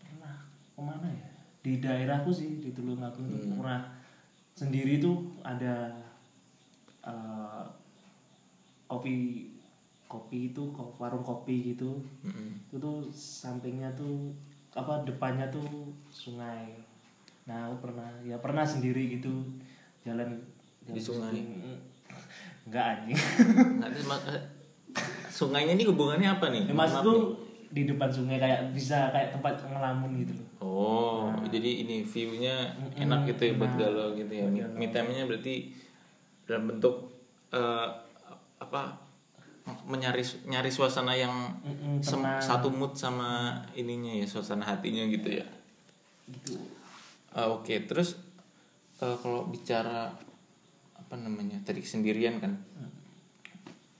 pernah 0.00 0.34
ke 0.72 0.80
mana 0.80 1.08
ya? 1.08 1.28
Di 1.58 1.78
daerahku 1.78 2.30
sih 2.30 2.58
di 2.58 2.70
Tulungagung 2.72 3.28
itu 3.28 3.46
Hmm. 3.46 3.58
pernah. 3.58 3.82
Sendiri 4.54 4.98
tuh 4.98 5.22
ada 5.40 5.92
eh, 7.00 7.64
kopi 8.86 9.46
kopi 10.08 10.50
itu 10.50 10.62
warung 10.96 11.20
kopi 11.20 11.74
gitu. 11.74 12.00
Mm-mm. 12.24 12.56
itu 12.68 12.76
tuh 12.76 13.04
sampingnya 13.12 13.92
tuh 13.92 14.32
apa 14.72 15.04
depannya 15.04 15.44
tuh 15.48 15.92
sungai. 16.08 16.72
Nah 17.44 17.68
aku 17.68 17.88
pernah 17.88 18.08
ya 18.22 18.36
pernah 18.38 18.64
sendiri 18.64 19.08
gitu 19.12 19.44
jalan, 20.02 20.36
jalan 20.84 20.94
Di 20.96 21.00
sungai? 21.00 21.36
Enggak 22.68 22.84
anjing 23.00 23.16
Nggak, 23.80 23.88
terus 23.92 24.06
ma- 24.06 24.24
eh, 24.28 24.42
sungainya 25.38 25.72
ini 25.72 25.86
hubungannya 25.86 26.28
apa 26.28 26.50
nih? 26.50 26.66
Ya, 26.66 26.74
Maaf 26.74 26.98
maksudku 26.98 27.12
nih. 27.14 27.26
di 27.68 27.82
depan 27.86 28.10
sungai 28.10 28.38
kayak 28.38 28.74
bisa 28.74 29.12
kayak 29.12 29.30
tempat 29.30 29.54
ngelamun 29.62 30.10
gitu 30.18 30.32
loh. 30.34 30.46
Oh, 30.58 31.30
jadi 31.46 31.86
ini 31.86 32.02
view-nya 32.02 32.74
enak 32.96 33.28
gitu 33.28 33.42
ya 33.44 33.52
buat 33.54 33.72
galau 33.76 34.16
gitu 34.16 34.32
ya. 34.32 34.46
Me, 34.74 34.90
time-nya 34.90 35.22
berarti 35.24 35.70
dalam 36.42 36.66
bentuk 36.66 37.06
eh, 37.52 37.86
apa 38.58 38.82
menyari 39.84 40.24
nyari 40.44 40.72
suasana 40.72 41.12
yang 41.12 41.30
sem- 42.00 42.18
tenang. 42.18 42.40
satu 42.40 42.72
mood 42.72 42.96
sama 42.96 43.52
ininya 43.74 44.10
ya 44.10 44.24
suasana 44.24 44.64
hatinya 44.64 45.04
gitu 45.06 45.38
ya. 45.38 45.46
gitu. 46.26 46.56
Ah, 47.30 47.46
Oke, 47.46 47.84
terus 47.84 48.16
eh, 48.98 49.16
kalau 49.20 49.46
bicara 49.46 50.08
apa 50.96 51.14
namanya 51.14 51.60
tadi 51.62 51.84
sendirian 51.84 52.40
kan 52.40 52.56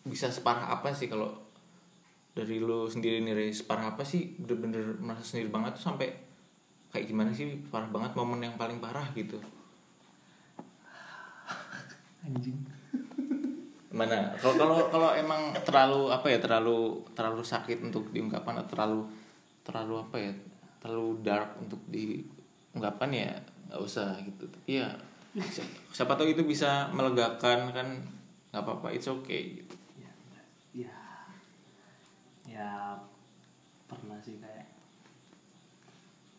bisa 0.09 0.33
separah 0.33 0.73
apa 0.73 0.91
sih 0.91 1.07
kalau 1.07 1.29
dari 2.39 2.63
lu 2.63 2.87
sendiri 2.87 3.19
nih 3.19 3.51
separah 3.51 3.99
apa 3.99 4.07
sih? 4.07 4.39
Bener-bener 4.39 4.95
merasa 5.03 5.27
sendiri 5.27 5.51
banget 5.51 5.75
tuh 5.75 5.91
sampai 5.91 6.07
kayak 6.95 7.11
gimana 7.11 7.35
sih? 7.35 7.51
Parah 7.67 7.91
banget 7.91 8.15
momen 8.15 8.39
yang 8.39 8.55
paling 8.55 8.79
parah 8.79 9.11
gitu. 9.19 9.35
Anjing. 12.27 12.63
Mana? 13.91 14.31
Kalau 14.39 14.55
kalau 14.55 14.79
kalau 14.87 15.11
emang 15.19 15.51
terlalu 15.67 16.15
apa 16.15 16.31
ya? 16.31 16.39
Terlalu 16.39 17.03
terlalu 17.19 17.43
sakit 17.43 17.83
untuk 17.83 18.15
diungkapkan 18.15 18.63
atau 18.63 18.71
terlalu 18.71 19.01
terlalu 19.67 19.95
apa 19.99 20.17
ya? 20.23 20.33
Terlalu 20.79 21.09
dark 21.27 21.59
untuk 21.59 21.83
diungkapkan 21.91 23.11
ya 23.11 23.35
nggak 23.69 23.83
usah 23.83 24.15
gitu. 24.23 24.47
Tapi 24.47 24.79
ya 24.79 24.87
si- 25.51 25.75
siapa 25.91 26.15
tahu 26.15 26.31
itu 26.31 26.47
bisa 26.47 26.87
melegakan 26.95 27.75
kan? 27.75 27.99
Nggak 28.55 28.63
apa-apa 28.63 28.95
it's 28.95 29.11
okay 29.11 29.59
gitu 29.59 29.78
ya 32.49 32.97
pernah 33.85 34.17
sih 34.25 34.41
kayak 34.41 34.67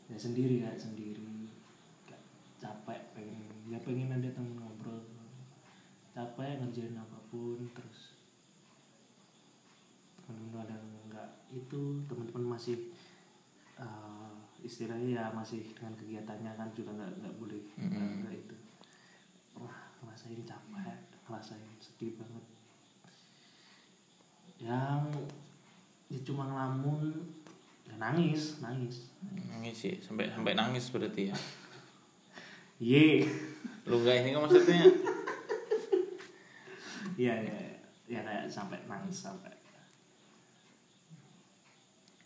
ya 0.10 0.18
sendiri 0.18 0.66
kayak 0.66 0.82
sendiri. 0.82 1.46
Kayak 2.10 2.24
ya 3.70 3.78
pengen 3.86 4.10
ada 4.10 4.30
temen 4.34 4.58
ngobrol. 4.58 5.06
Capek 6.18 6.58
ngerjain 6.60 6.98
apa 6.98 7.22
pun 7.30 7.62
terus 7.78 8.18
temen-temen 10.26 10.66
ada 10.66 10.78
nggak 11.10 11.30
itu 11.54 12.02
teman-teman 12.10 12.58
masih 12.58 12.90
eh, 13.78 14.34
istilahnya 14.66 15.10
ya 15.22 15.24
masih 15.32 15.62
dengan 15.78 15.94
kegiatannya 15.96 16.52
kan 16.58 16.70
juga 16.74 16.92
nggak 16.98 17.14
nggak 17.22 17.36
boleh 17.38 17.62
nggak 17.78 18.06
nggak 18.26 18.36
itu. 18.36 18.56
Wah 19.62 19.94
ngerasain 20.02 20.42
capek 20.42 20.98
ngerasain 21.30 21.70
sedih 21.78 22.18
banget. 22.18 22.46
Yang 24.60 25.06
ya 26.10 26.20
cuma 26.26 26.50
ngelamun 26.50 27.14
ya 27.86 27.94
nangis 28.02 28.58
nangis. 28.66 29.14
Nangis 29.24 29.76
sih 29.78 29.96
sampai 30.02 30.26
sampai 30.34 30.58
nangis 30.58 30.90
berarti 30.90 31.30
ya. 31.30 31.36
Ye. 32.82 33.24
Lu 33.86 34.02
enggak 34.02 34.26
ini 34.26 34.34
kan 34.34 34.42
maksudnya? 34.46 34.82
Iya 37.20 37.36
ya 37.36 37.58
ya 38.10 38.20
kayak 38.26 38.46
sampai 38.50 38.80
nangis 38.90 39.28
sampai. 39.28 39.54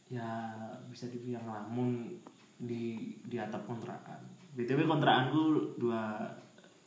Ya 0.08 0.54
bisa 0.88 1.10
dibilang 1.10 1.50
lamun 1.50 2.22
di 2.62 3.18
di 3.28 3.36
atap 3.36 3.66
kontrakan. 3.66 4.22
Btw 4.54 4.86
kontrakanku 4.86 5.76
dua 5.82 6.22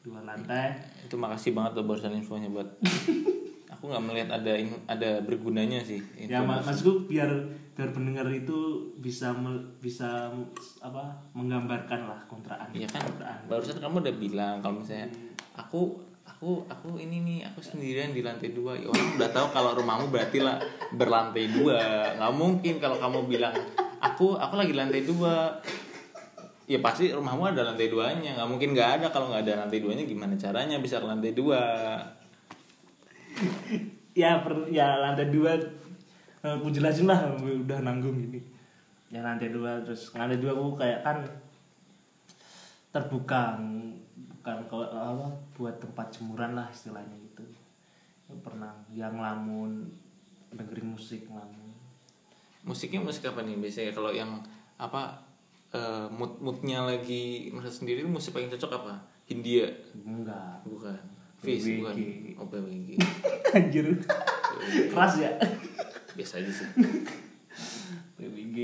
dua 0.06 0.22
lantai. 0.22 0.78
Itu 1.02 1.18
makasih 1.18 1.50
banget 1.50 1.74
tuh 1.76 1.84
barusan 1.84 2.14
infonya 2.14 2.46
buat 2.46 2.78
aku 3.76 3.92
nggak 3.92 4.04
melihat 4.08 4.28
ada 4.40 4.52
ada 4.88 5.10
bergunanya 5.20 5.84
sih 5.84 6.00
ya 6.16 6.40
info 6.40 6.48
mak 6.48 6.64
maksudku 6.64 7.04
biar 7.04 7.28
biar 7.76 7.92
pendengar 7.92 8.24
itu 8.32 8.88
bisa 8.96 9.36
mel- 9.36 9.76
bisa 9.84 10.32
apa 10.80 11.12
menggambarkan 11.36 12.08
lah 12.08 12.20
kontrakan 12.24 12.72
Iya 12.72 12.88
kan? 12.88 13.04
Kontrakan 13.04 13.38
barusan 13.52 13.76
kamu 13.76 14.00
udah 14.00 14.14
bilang 14.16 14.54
kalau 14.64 14.80
misalnya 14.80 15.12
aku 15.52 16.00
aku 16.24 16.64
aku 16.72 16.96
ini 16.96 17.20
nih 17.20 17.38
aku 17.44 17.60
sendirian 17.60 18.16
di 18.16 18.24
lantai 18.24 18.56
dua. 18.56 18.74
Ya, 18.76 18.88
orang 18.88 19.20
udah 19.20 19.30
tahu 19.30 19.46
kalau 19.52 19.70
rumahmu 19.76 20.08
berarti 20.08 20.40
lah 20.40 20.56
berlantai 20.96 21.52
dua. 21.52 21.78
Nggak 22.16 22.32
mungkin 22.32 22.74
kalau 22.80 22.96
kamu 22.96 23.28
bilang 23.28 23.52
aku 24.00 24.34
aku 24.36 24.54
lagi 24.56 24.72
lantai 24.72 25.04
dua. 25.04 25.52
Ya 26.66 26.82
pasti 26.82 27.14
rumahmu 27.14 27.54
ada 27.54 27.62
lantai 27.62 27.92
duanya. 27.92 28.40
Nggak 28.40 28.48
mungkin 28.48 28.68
nggak 28.74 28.90
ada. 29.00 29.06
Kalau 29.12 29.30
nggak 29.30 29.44
ada 29.46 29.54
lantai 29.64 29.78
duanya 29.84 30.04
gimana 30.04 30.34
caranya 30.34 30.76
bisa 30.80 30.98
ke 30.98 31.06
lantai 31.06 31.32
dua 31.32 31.60
ya 34.22 34.40
per, 34.40 34.68
ya 34.72 34.96
lantai 35.00 35.28
dua. 35.28 35.56
Eh, 36.44 36.52
aku 36.52 36.72
jelasin 36.72 37.08
lah 37.08 37.36
udah 37.36 37.78
nanggung 37.84 38.16
ini. 38.16 38.40
Ya 39.12 39.22
lantai 39.22 39.52
dua 39.52 39.80
terus 39.84 40.10
lantai 40.16 40.40
dua 40.40 40.56
aku 40.56 40.80
kayak 40.80 41.00
kan 41.04 41.18
terbuka 42.90 43.60
bukan 44.16 44.56
kalau 44.72 44.86
apa 44.88 45.28
buat 45.52 45.76
tempat 45.76 46.16
jemuran 46.16 46.56
lah 46.56 46.66
istilahnya 46.72 47.16
gitu. 47.32 47.44
Pernah 48.42 48.72
yang 48.90 49.14
ngelamun 49.14 49.86
dengerin 50.50 50.96
musik 50.96 51.28
ngelamun 51.28 51.66
musiknya 52.66 52.98
musik 52.98 53.30
apa 53.30 53.46
nih? 53.46 53.56
Biasanya 53.56 53.94
kalau 53.94 54.10
yang 54.10 54.42
apa 54.76 55.22
eh, 55.70 56.10
mood 56.10 56.42
moodnya 56.42 56.82
lagi 56.82 57.48
merasa 57.54 57.80
sendiri 57.80 58.02
musik 58.02 58.34
paling 58.34 58.50
cocok 58.50 58.82
apa? 58.82 58.94
Hindia? 59.30 59.70
Enggak. 59.94 60.66
Bukan 60.66 61.15
PWG. 61.40 61.66
bukan? 61.80 61.96
oh 62.40 62.46
PWG 62.48 62.88
anjir. 63.56 63.86
Keras 64.90 65.14
ya? 65.20 65.30
Biasa 66.16 66.40
aja 66.40 66.50
sih 66.50 66.68
PWG 68.16 68.58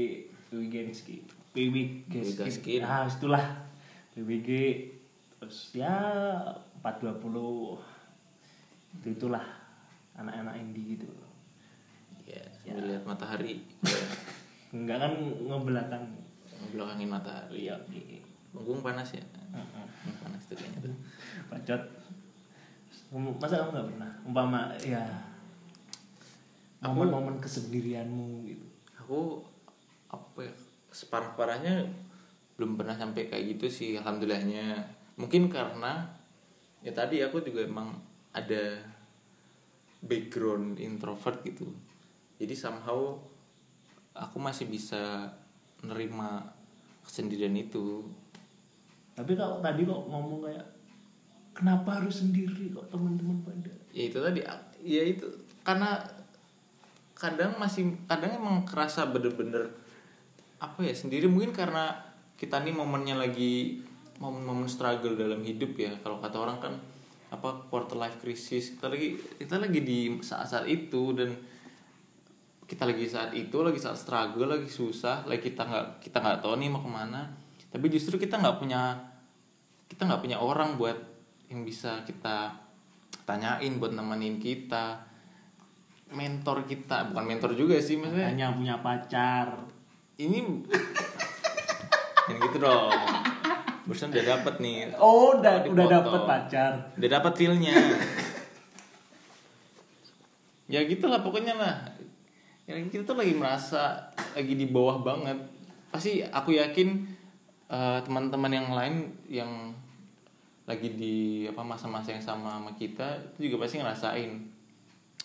PWG 0.49 0.75
Rizky 0.89 1.17
PWG 1.53 2.09
PWG 2.09 2.41
Skin. 2.49 2.53
Skin. 2.53 2.83
ah 2.83 3.05
itulah. 3.05 3.45
PWG 4.17 4.51
terus 5.41 5.73
ya 5.77 5.95
420 6.81 7.79
itu 9.01 9.09
itulah. 9.13 9.45
Anak-anak 10.17 10.61
indie 10.61 10.97
gitu. 10.97 11.09
Ya 12.29 12.41
sambil 12.61 12.89
lihat 12.89 13.05
matahari. 13.05 13.65
Enggak 14.77 15.05
kan 15.05 15.13
ngebelakang. 15.45 16.05
Belakangin 16.73 17.09
matahari. 17.13 17.69
Iya. 17.69 17.77
Punggung 18.53 18.81
panas 18.81 19.13
ya? 19.13 19.25
Heeh. 19.53 19.85
Hmm, 20.05 20.17
panas 20.25 20.45
tuh 20.49 20.57
kayaknya 20.57 20.89
tuh. 20.89 20.95
Bacot 21.53 21.83
masa 23.13 23.61
kamu 23.61 23.71
nggak 23.77 23.89
pernah? 23.93 24.13
Umpama 24.25 24.61
ya 24.81 25.05
Aku- 26.83 26.99
momen-momen 26.99 27.39
kesendirianmu 27.39 28.49
gitu. 28.49 28.67
Aku 28.99 29.19
apa 30.11 30.49
ya, 30.49 30.53
separah 30.91 31.37
parahnya 31.39 31.87
belum 32.59 32.75
pernah 32.75 32.97
sampai 32.97 33.31
kayak 33.31 33.57
gitu 33.57 33.67
sih 33.71 33.91
alhamdulillahnya. 34.01 34.83
Mungkin 35.21 35.47
karena 35.53 36.09
ya 36.83 36.91
tadi 36.91 37.23
aku 37.23 37.45
juga 37.45 37.63
emang 37.63 37.95
ada 38.35 38.83
background 40.03 40.83
introvert 40.83 41.45
gitu. 41.47 41.71
Jadi 42.43 42.55
somehow 42.59 43.15
aku 44.13 44.37
masih 44.43 44.67
bisa 44.67 45.31
nerima 45.87 46.43
kesendirian 47.07 47.55
itu. 47.55 48.03
Tapi 49.15 49.39
kalau 49.39 49.63
tadi 49.63 49.87
kok 49.87 50.03
ngomong 50.09 50.43
kayak 50.51 50.67
kenapa 51.53 52.01
harus 52.01 52.25
sendiri 52.25 52.73
kok 52.73 52.89
teman-teman 52.89 53.41
pada? 53.45 53.73
Ya 53.93 54.09
itu 54.09 54.19
tadi. 54.19 54.41
Ya 54.83 55.03
itu. 55.05 55.29
Karena 55.63 56.01
kadang 57.15 57.55
masih 57.61 57.95
kadang 58.11 58.35
emang 58.35 58.67
kerasa 58.67 59.07
bener-bener 59.07 59.71
apa 60.59 60.81
ya 60.83 60.93
sendiri. 60.97 61.31
Mungkin 61.31 61.55
karena 61.55 61.95
kita 62.35 62.59
nih 62.65 62.75
momennya 62.75 63.15
lagi 63.15 63.79
momen-momen 64.19 64.67
struggle 64.67 65.15
dalam 65.15 65.45
hidup 65.47 65.79
ya. 65.79 65.95
Kalau 66.03 66.19
kata 66.19 66.37
orang 66.41 66.59
kan 66.59 66.75
apa 67.31 67.69
quarter 67.71 67.97
life 67.97 68.19
crisis. 68.19 68.75
Kita 68.75 68.91
lagi 68.91 69.15
kita 69.39 69.57
lagi 69.61 69.81
di 69.81 70.19
saat-saat 70.19 70.67
itu 70.67 71.15
dan 71.15 71.31
kita 72.67 72.89
lagi 72.89 73.05
saat 73.05 73.37
itu 73.37 73.61
lagi 73.61 73.77
saat 73.77 74.01
struggle 74.01 74.49
lagi 74.49 74.65
susah 74.65 75.29
lagi 75.29 75.53
kita 75.53 75.69
nggak 75.69 75.87
kita 76.01 76.25
nggak 76.25 76.41
tahu 76.41 76.57
nih 76.57 76.69
mau 76.73 76.81
ke 76.81 76.91
mana. 76.91 77.29
Tapi 77.69 77.87
justru 77.93 78.17
kita 78.17 78.41
nggak 78.41 78.57
punya 78.59 78.97
kita 79.93 80.09
nggak 80.09 80.25
punya 80.25 80.41
orang 80.41 80.81
buat 80.81 81.12
yang 81.53 81.69
bisa 81.69 82.01
kita 82.09 82.49
tanyain 83.29 83.77
buat 83.77 83.93
nemenin 83.93 84.41
kita. 84.41 85.05
Mentor 86.13 86.65
kita 86.65 87.13
bukan 87.13 87.25
mentor 87.29 87.53
juga 87.53 87.77
sih 87.77 88.01
maksudnya. 88.01 88.33
Hanya 88.33 88.57
punya 88.57 88.81
pacar. 88.81 89.69
Ini 90.17 90.41
yang 92.33 92.39
gitu 92.49 92.57
dong. 92.57 92.93
Barusan 93.85 94.09
udah 94.17 94.25
dapet 94.25 94.55
nih. 94.65 94.97
Oh 94.97 95.37
udah 95.37 95.69
udah 95.69 95.87
dapet 95.89 96.21
pacar. 96.25 96.73
Udah 96.97 97.09
dapat 97.21 97.33
feelnya. 97.37 97.77
Ya 100.73 100.81
gitulah 100.89 101.21
pokoknya 101.21 101.53
lah. 101.53 101.77
Ya 102.65 102.81
kita 102.81 103.05
tuh 103.05 103.21
lagi 103.21 103.37
merasa 103.37 104.09
lagi 104.33 104.57
di 104.57 104.73
bawah 104.73 105.05
banget. 105.05 105.37
Pasti 105.93 106.25
aku 106.25 106.57
yakin 106.57 106.89
eh, 107.69 107.99
teman-teman 108.05 108.53
yang 108.53 108.69
lain 108.73 109.13
yang 109.29 109.77
lagi 110.63 110.95
di 110.95 111.45
apa 111.51 111.63
masa-masa 111.67 112.15
yang 112.15 112.23
sama 112.23 112.55
sama 112.55 112.73
kita 112.79 113.35
itu 113.35 113.51
juga 113.51 113.67
pasti 113.67 113.83
ngerasain. 113.83 114.31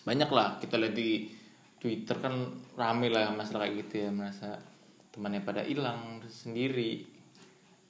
Banyak 0.02 0.30
lah 0.34 0.58
kita 0.58 0.74
lihat 0.80 0.94
di 0.98 1.30
Twitter 1.78 2.18
kan 2.18 2.34
rame 2.74 3.06
lah 3.06 3.30
masalah 3.30 3.70
kayak 3.70 3.86
gitu 3.86 3.94
ya 4.06 4.10
merasa 4.10 4.58
temannya 5.14 5.46
pada 5.46 5.62
hilang 5.62 6.18
sendiri. 6.26 7.06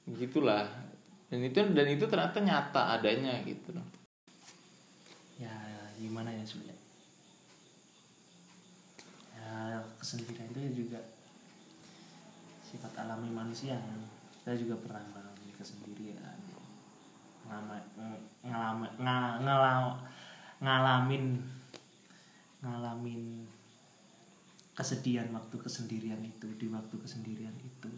Gitulah 0.05 0.65
dan 1.29 1.45
itu 1.45 1.57
dan 1.73 1.87
itu 1.89 2.05
ternyata 2.05 2.37
nyata 2.41 2.97
adanya 2.97 3.33
gitu. 3.45 3.73
Loh 3.73 3.85
ya 5.39 5.55
gimana 5.95 6.35
ya 6.35 6.43
sudah 6.43 6.75
ya 9.39 9.79
kesendirian 9.97 10.51
itu 10.51 10.83
juga 10.85 10.99
sifat 12.67 12.93
alami 13.07 13.31
manusia. 13.31 13.79
Saya 14.43 14.59
juga 14.59 14.77
pernah 14.83 15.01
mengalami 15.09 15.49
kesendirian 15.55 16.48
ngalama, 17.49 17.75
ngalama, 18.45 18.85
nga- 19.01 19.37
ngala- 19.41 19.99
ngalamin 20.61 21.41
ngalamin 22.61 23.23
kesedihan 24.77 25.27
waktu 25.33 25.55
kesendirian 25.57 26.21
itu 26.21 26.47
di 26.55 26.69
waktu 26.69 26.95
kesendirian 27.01 27.55
itu 27.57 27.91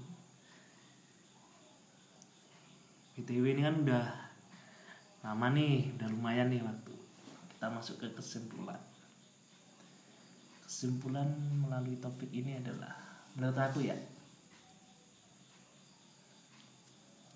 BTW 3.22 3.54
ini 3.54 3.62
kan 3.62 3.76
udah 3.86 4.06
lama 5.22 5.54
nih, 5.54 5.94
udah 5.94 6.08
lumayan 6.10 6.50
nih 6.50 6.66
waktu. 6.66 6.96
Kita 7.54 7.70
masuk 7.70 8.02
ke 8.02 8.08
kesimpulan. 8.18 8.80
Kesimpulan 10.66 11.30
melalui 11.62 12.00
topik 12.02 12.34
ini 12.34 12.58
adalah 12.58 12.98
menurut 13.38 13.54
aku 13.54 13.86
ya 13.86 13.96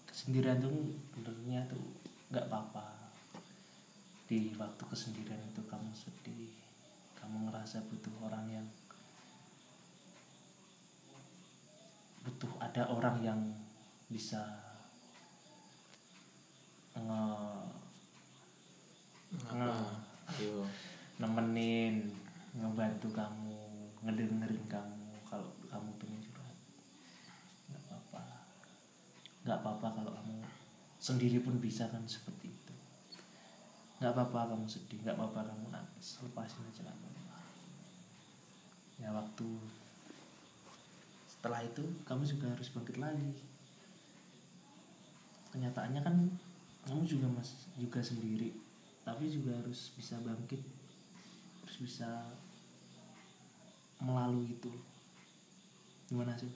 kesendirian 0.10 0.58
tuh 0.58 0.73
sebenarnya 1.13 1.62
tuh 1.69 1.86
nggak 2.36 2.52
apa-apa. 2.52 2.84
Di 4.28 4.52
waktu 4.60 4.84
kesendirian 4.91 5.39
itu 5.39 5.63
kamu 5.71 5.88
sedih, 5.95 6.52
kamu 7.15 7.48
ngerasa 7.48 7.80
butuh 7.88 8.12
orang 8.28 8.43
yang 8.52 8.67
butuh 12.28 12.52
ada 12.60 12.91
orang 12.91 13.24
yang 13.24 13.39
bisa 14.12 14.43
nge 17.00 17.24
yo. 20.43 20.67
nemenin 21.15 22.12
ngebantu 22.52 23.15
kamu 23.15 23.63
ngedengerin 24.04 24.65
kamu 24.67 25.08
kalau 25.24 25.56
kamu 25.71 25.88
pengen 26.04 26.19
curhat. 26.19 26.58
Nggak 27.71 27.80
apa-apa. 27.88 28.24
Nggak 29.48 29.58
apa-apa 29.63 29.88
kalau 29.95 30.12
kamu 30.19 30.36
sendiri 31.06 31.38
pun 31.38 31.62
bisa 31.62 31.86
kan 31.94 32.02
seperti 32.10 32.50
itu. 32.50 32.74
Nggak 34.02 34.18
apa-apa 34.18 34.58
kamu 34.58 34.65
sedih 34.65 34.98
nggak 35.06 35.13
apa-apa 35.13 35.54
kamu 35.54 35.70
nangis. 35.70 36.18
Lepasin 36.26 36.65
aja 36.65 36.89
apa-apa 36.89 37.13
ya 38.96 39.12
waktu 39.12 39.48
setelah 41.28 41.60
itu 41.62 41.84
kamu 42.08 42.24
juga 42.26 42.50
harus 42.50 42.74
bangkit 42.74 42.98
lagi. 42.98 43.32
Kenyataannya 45.54 46.02
kan 46.02 46.15
kamu 46.89 47.04
juga 47.06 47.30
mas 47.30 47.70
juga 47.78 48.02
sendiri 48.02 48.50
tapi 49.06 49.30
juga 49.30 49.54
harus 49.62 49.94
bisa 49.94 50.18
bangkit 50.26 50.58
harus 51.62 51.78
bisa 51.78 52.10
melalui 54.02 54.58
itu. 54.58 54.74
Gimana 56.10 56.34
sih? 56.34 56.50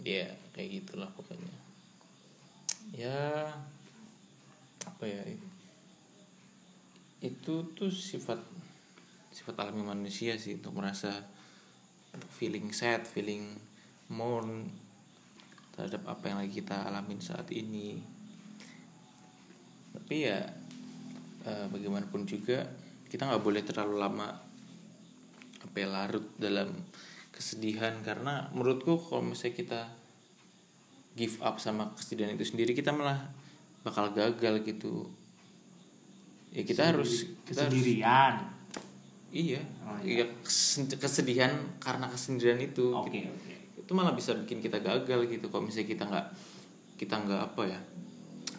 Ya 0.00 0.32
kayak 0.56 0.80
gitulah 0.80 1.10
pokoknya 1.12 1.67
ya 2.92 3.50
apa 4.86 5.04
ya 5.04 5.22
itu 7.18 7.54
tuh 7.74 7.90
sifat 7.90 8.38
sifat 9.34 9.54
alami 9.58 9.82
manusia 9.82 10.38
sih 10.38 10.58
untuk 10.58 10.78
merasa 10.78 11.10
feeling 12.34 12.70
sad 12.70 13.04
feeling 13.04 13.58
mourn 14.08 14.66
terhadap 15.78 16.10
apa 16.10 16.24
yang 16.26 16.38
lagi 16.42 16.58
kita 16.58 16.90
alamin 16.90 17.22
saat 17.22 17.46
ini. 17.54 18.02
Tapi 19.94 20.16
ya 20.26 20.42
eh, 21.46 21.66
bagaimanapun 21.70 22.26
juga 22.26 22.66
kita 23.06 23.30
nggak 23.30 23.44
boleh 23.46 23.62
terlalu 23.62 23.94
lama 24.02 24.28
apa 25.62 25.76
ya, 25.78 25.86
larut 25.86 26.26
dalam 26.34 26.74
kesedihan. 27.30 27.94
Karena 28.02 28.50
menurutku 28.50 28.98
kalau 28.98 29.22
misalnya 29.22 29.54
kita 29.54 29.80
give 31.18 31.42
up 31.42 31.58
sama 31.58 31.90
kesedihan 31.98 32.30
itu 32.30 32.46
sendiri 32.46 32.70
kita 32.70 32.94
malah 32.94 33.18
bakal 33.82 34.14
gagal 34.14 34.62
gitu. 34.62 35.10
Ya 36.54 36.62
kita 36.62 36.94
harus 36.94 37.26
kita 37.42 37.66
harus 37.66 37.74
kesendirian. 37.74 38.34
Iya. 39.28 39.60
Oh, 39.84 39.98
iya. 40.00 40.24
Kes- 40.40 40.86
kesedihan 40.96 41.50
karena 41.82 42.06
kesendirian 42.06 42.62
itu 42.62 42.94
oke 42.94 43.10
Kita- 43.10 43.28
oke. 43.28 43.54
Itu 43.82 43.90
malah 43.98 44.14
bisa 44.14 44.38
bikin 44.38 44.62
kita 44.62 44.78
gagal 44.78 45.26
gitu 45.26 45.50
kalau 45.50 45.66
misalnya 45.66 45.88
kita 45.90 46.04
nggak 46.06 46.26
kita 46.94 47.14
nggak 47.18 47.40
apa 47.52 47.62
ya 47.66 47.80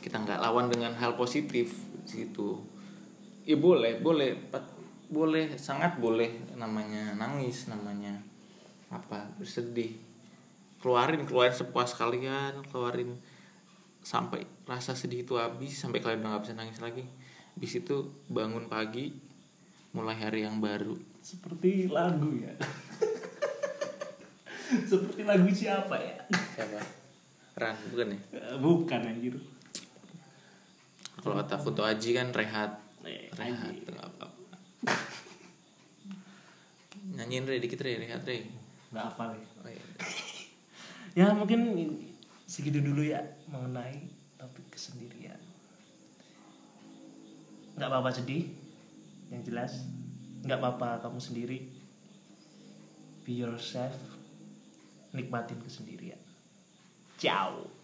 kita 0.03 0.15
nggak 0.19 0.39
lawan 0.43 0.67
dengan 0.67 0.91
hal 0.99 1.15
positif 1.15 1.73
gitu. 2.05 2.59
Ya 3.47 3.55
boleh 3.57 4.03
boleh 4.03 4.35
Pat- 4.51 4.77
boleh 5.09 5.57
sangat 5.57 5.97
boleh 5.97 6.29
namanya 6.53 7.17
nangis 7.17 7.65
namanya 7.65 8.13
apa 8.93 9.25
bersedih 9.41 9.97
keluarin 10.79 11.27
keluarin 11.27 11.51
sepuas 11.51 11.91
kalian 11.93 12.63
keluarin 12.71 13.19
sampai 13.99 14.47
rasa 14.63 14.95
sedih 14.95 15.27
itu 15.27 15.35
habis 15.35 15.75
sampai 15.75 15.99
kalian 15.99 16.23
udah 16.23 16.29
nggak 16.35 16.43
bisa 16.47 16.55
nangis 16.55 16.79
lagi. 16.79 17.03
Habis 17.55 17.83
itu 17.83 17.95
bangun 18.31 18.71
pagi 18.71 19.11
mulai 19.91 20.15
hari 20.15 20.47
yang 20.47 20.63
baru. 20.63 20.95
Seperti 21.19 21.91
lagu 21.91 22.31
ya. 22.39 22.53
Seperti 24.89 25.21
lagu 25.25 25.49
siapa 25.51 25.97
ya? 25.99 26.15
Siapa? 26.55 26.79
Ran 27.59 27.75
bukan 27.91 28.15
ya? 28.15 28.19
Eh, 28.39 28.57
bukan 28.61 28.99
anjir. 29.03 29.35
Kalau 31.19 31.35
kata 31.35 31.59
foto 31.59 31.83
Aji 31.83 32.15
kan 32.15 32.31
rehat. 32.31 32.79
Eh, 33.03 33.27
Rehat 33.35 33.75
nggak 33.83 33.99
apa. 33.99 34.27
Nyanyiin 37.19 37.43
Re 37.43 37.59
dikit 37.59 37.81
Re, 37.81 37.99
rehat 37.99 38.23
Re. 38.23 38.47
nggak 38.89 39.05
apa 39.05 39.23
nih 39.35 39.43
Oh, 39.59 39.67
iya. 39.67 39.83
Ya 41.17 41.33
mungkin 41.33 41.69
segitu 42.49 42.81
dulu 42.81 43.05
ya 43.05 43.21
mengenai 43.49 44.09
topik 44.37 44.73
kesendirian. 44.73 45.39
Nggak 47.79 47.89
apa-apa 47.89 48.09
sedih 48.11 48.49
yang 49.31 49.41
jelas. 49.45 49.85
Nggak 50.43 50.59
apa-apa 50.59 50.89
kamu 51.05 51.19
sendiri. 51.21 51.59
Be 53.23 53.33
yourself. 53.39 53.95
Nikmatin 55.15 55.57
kesendirian. 55.63 56.21
Ciao 57.17 57.78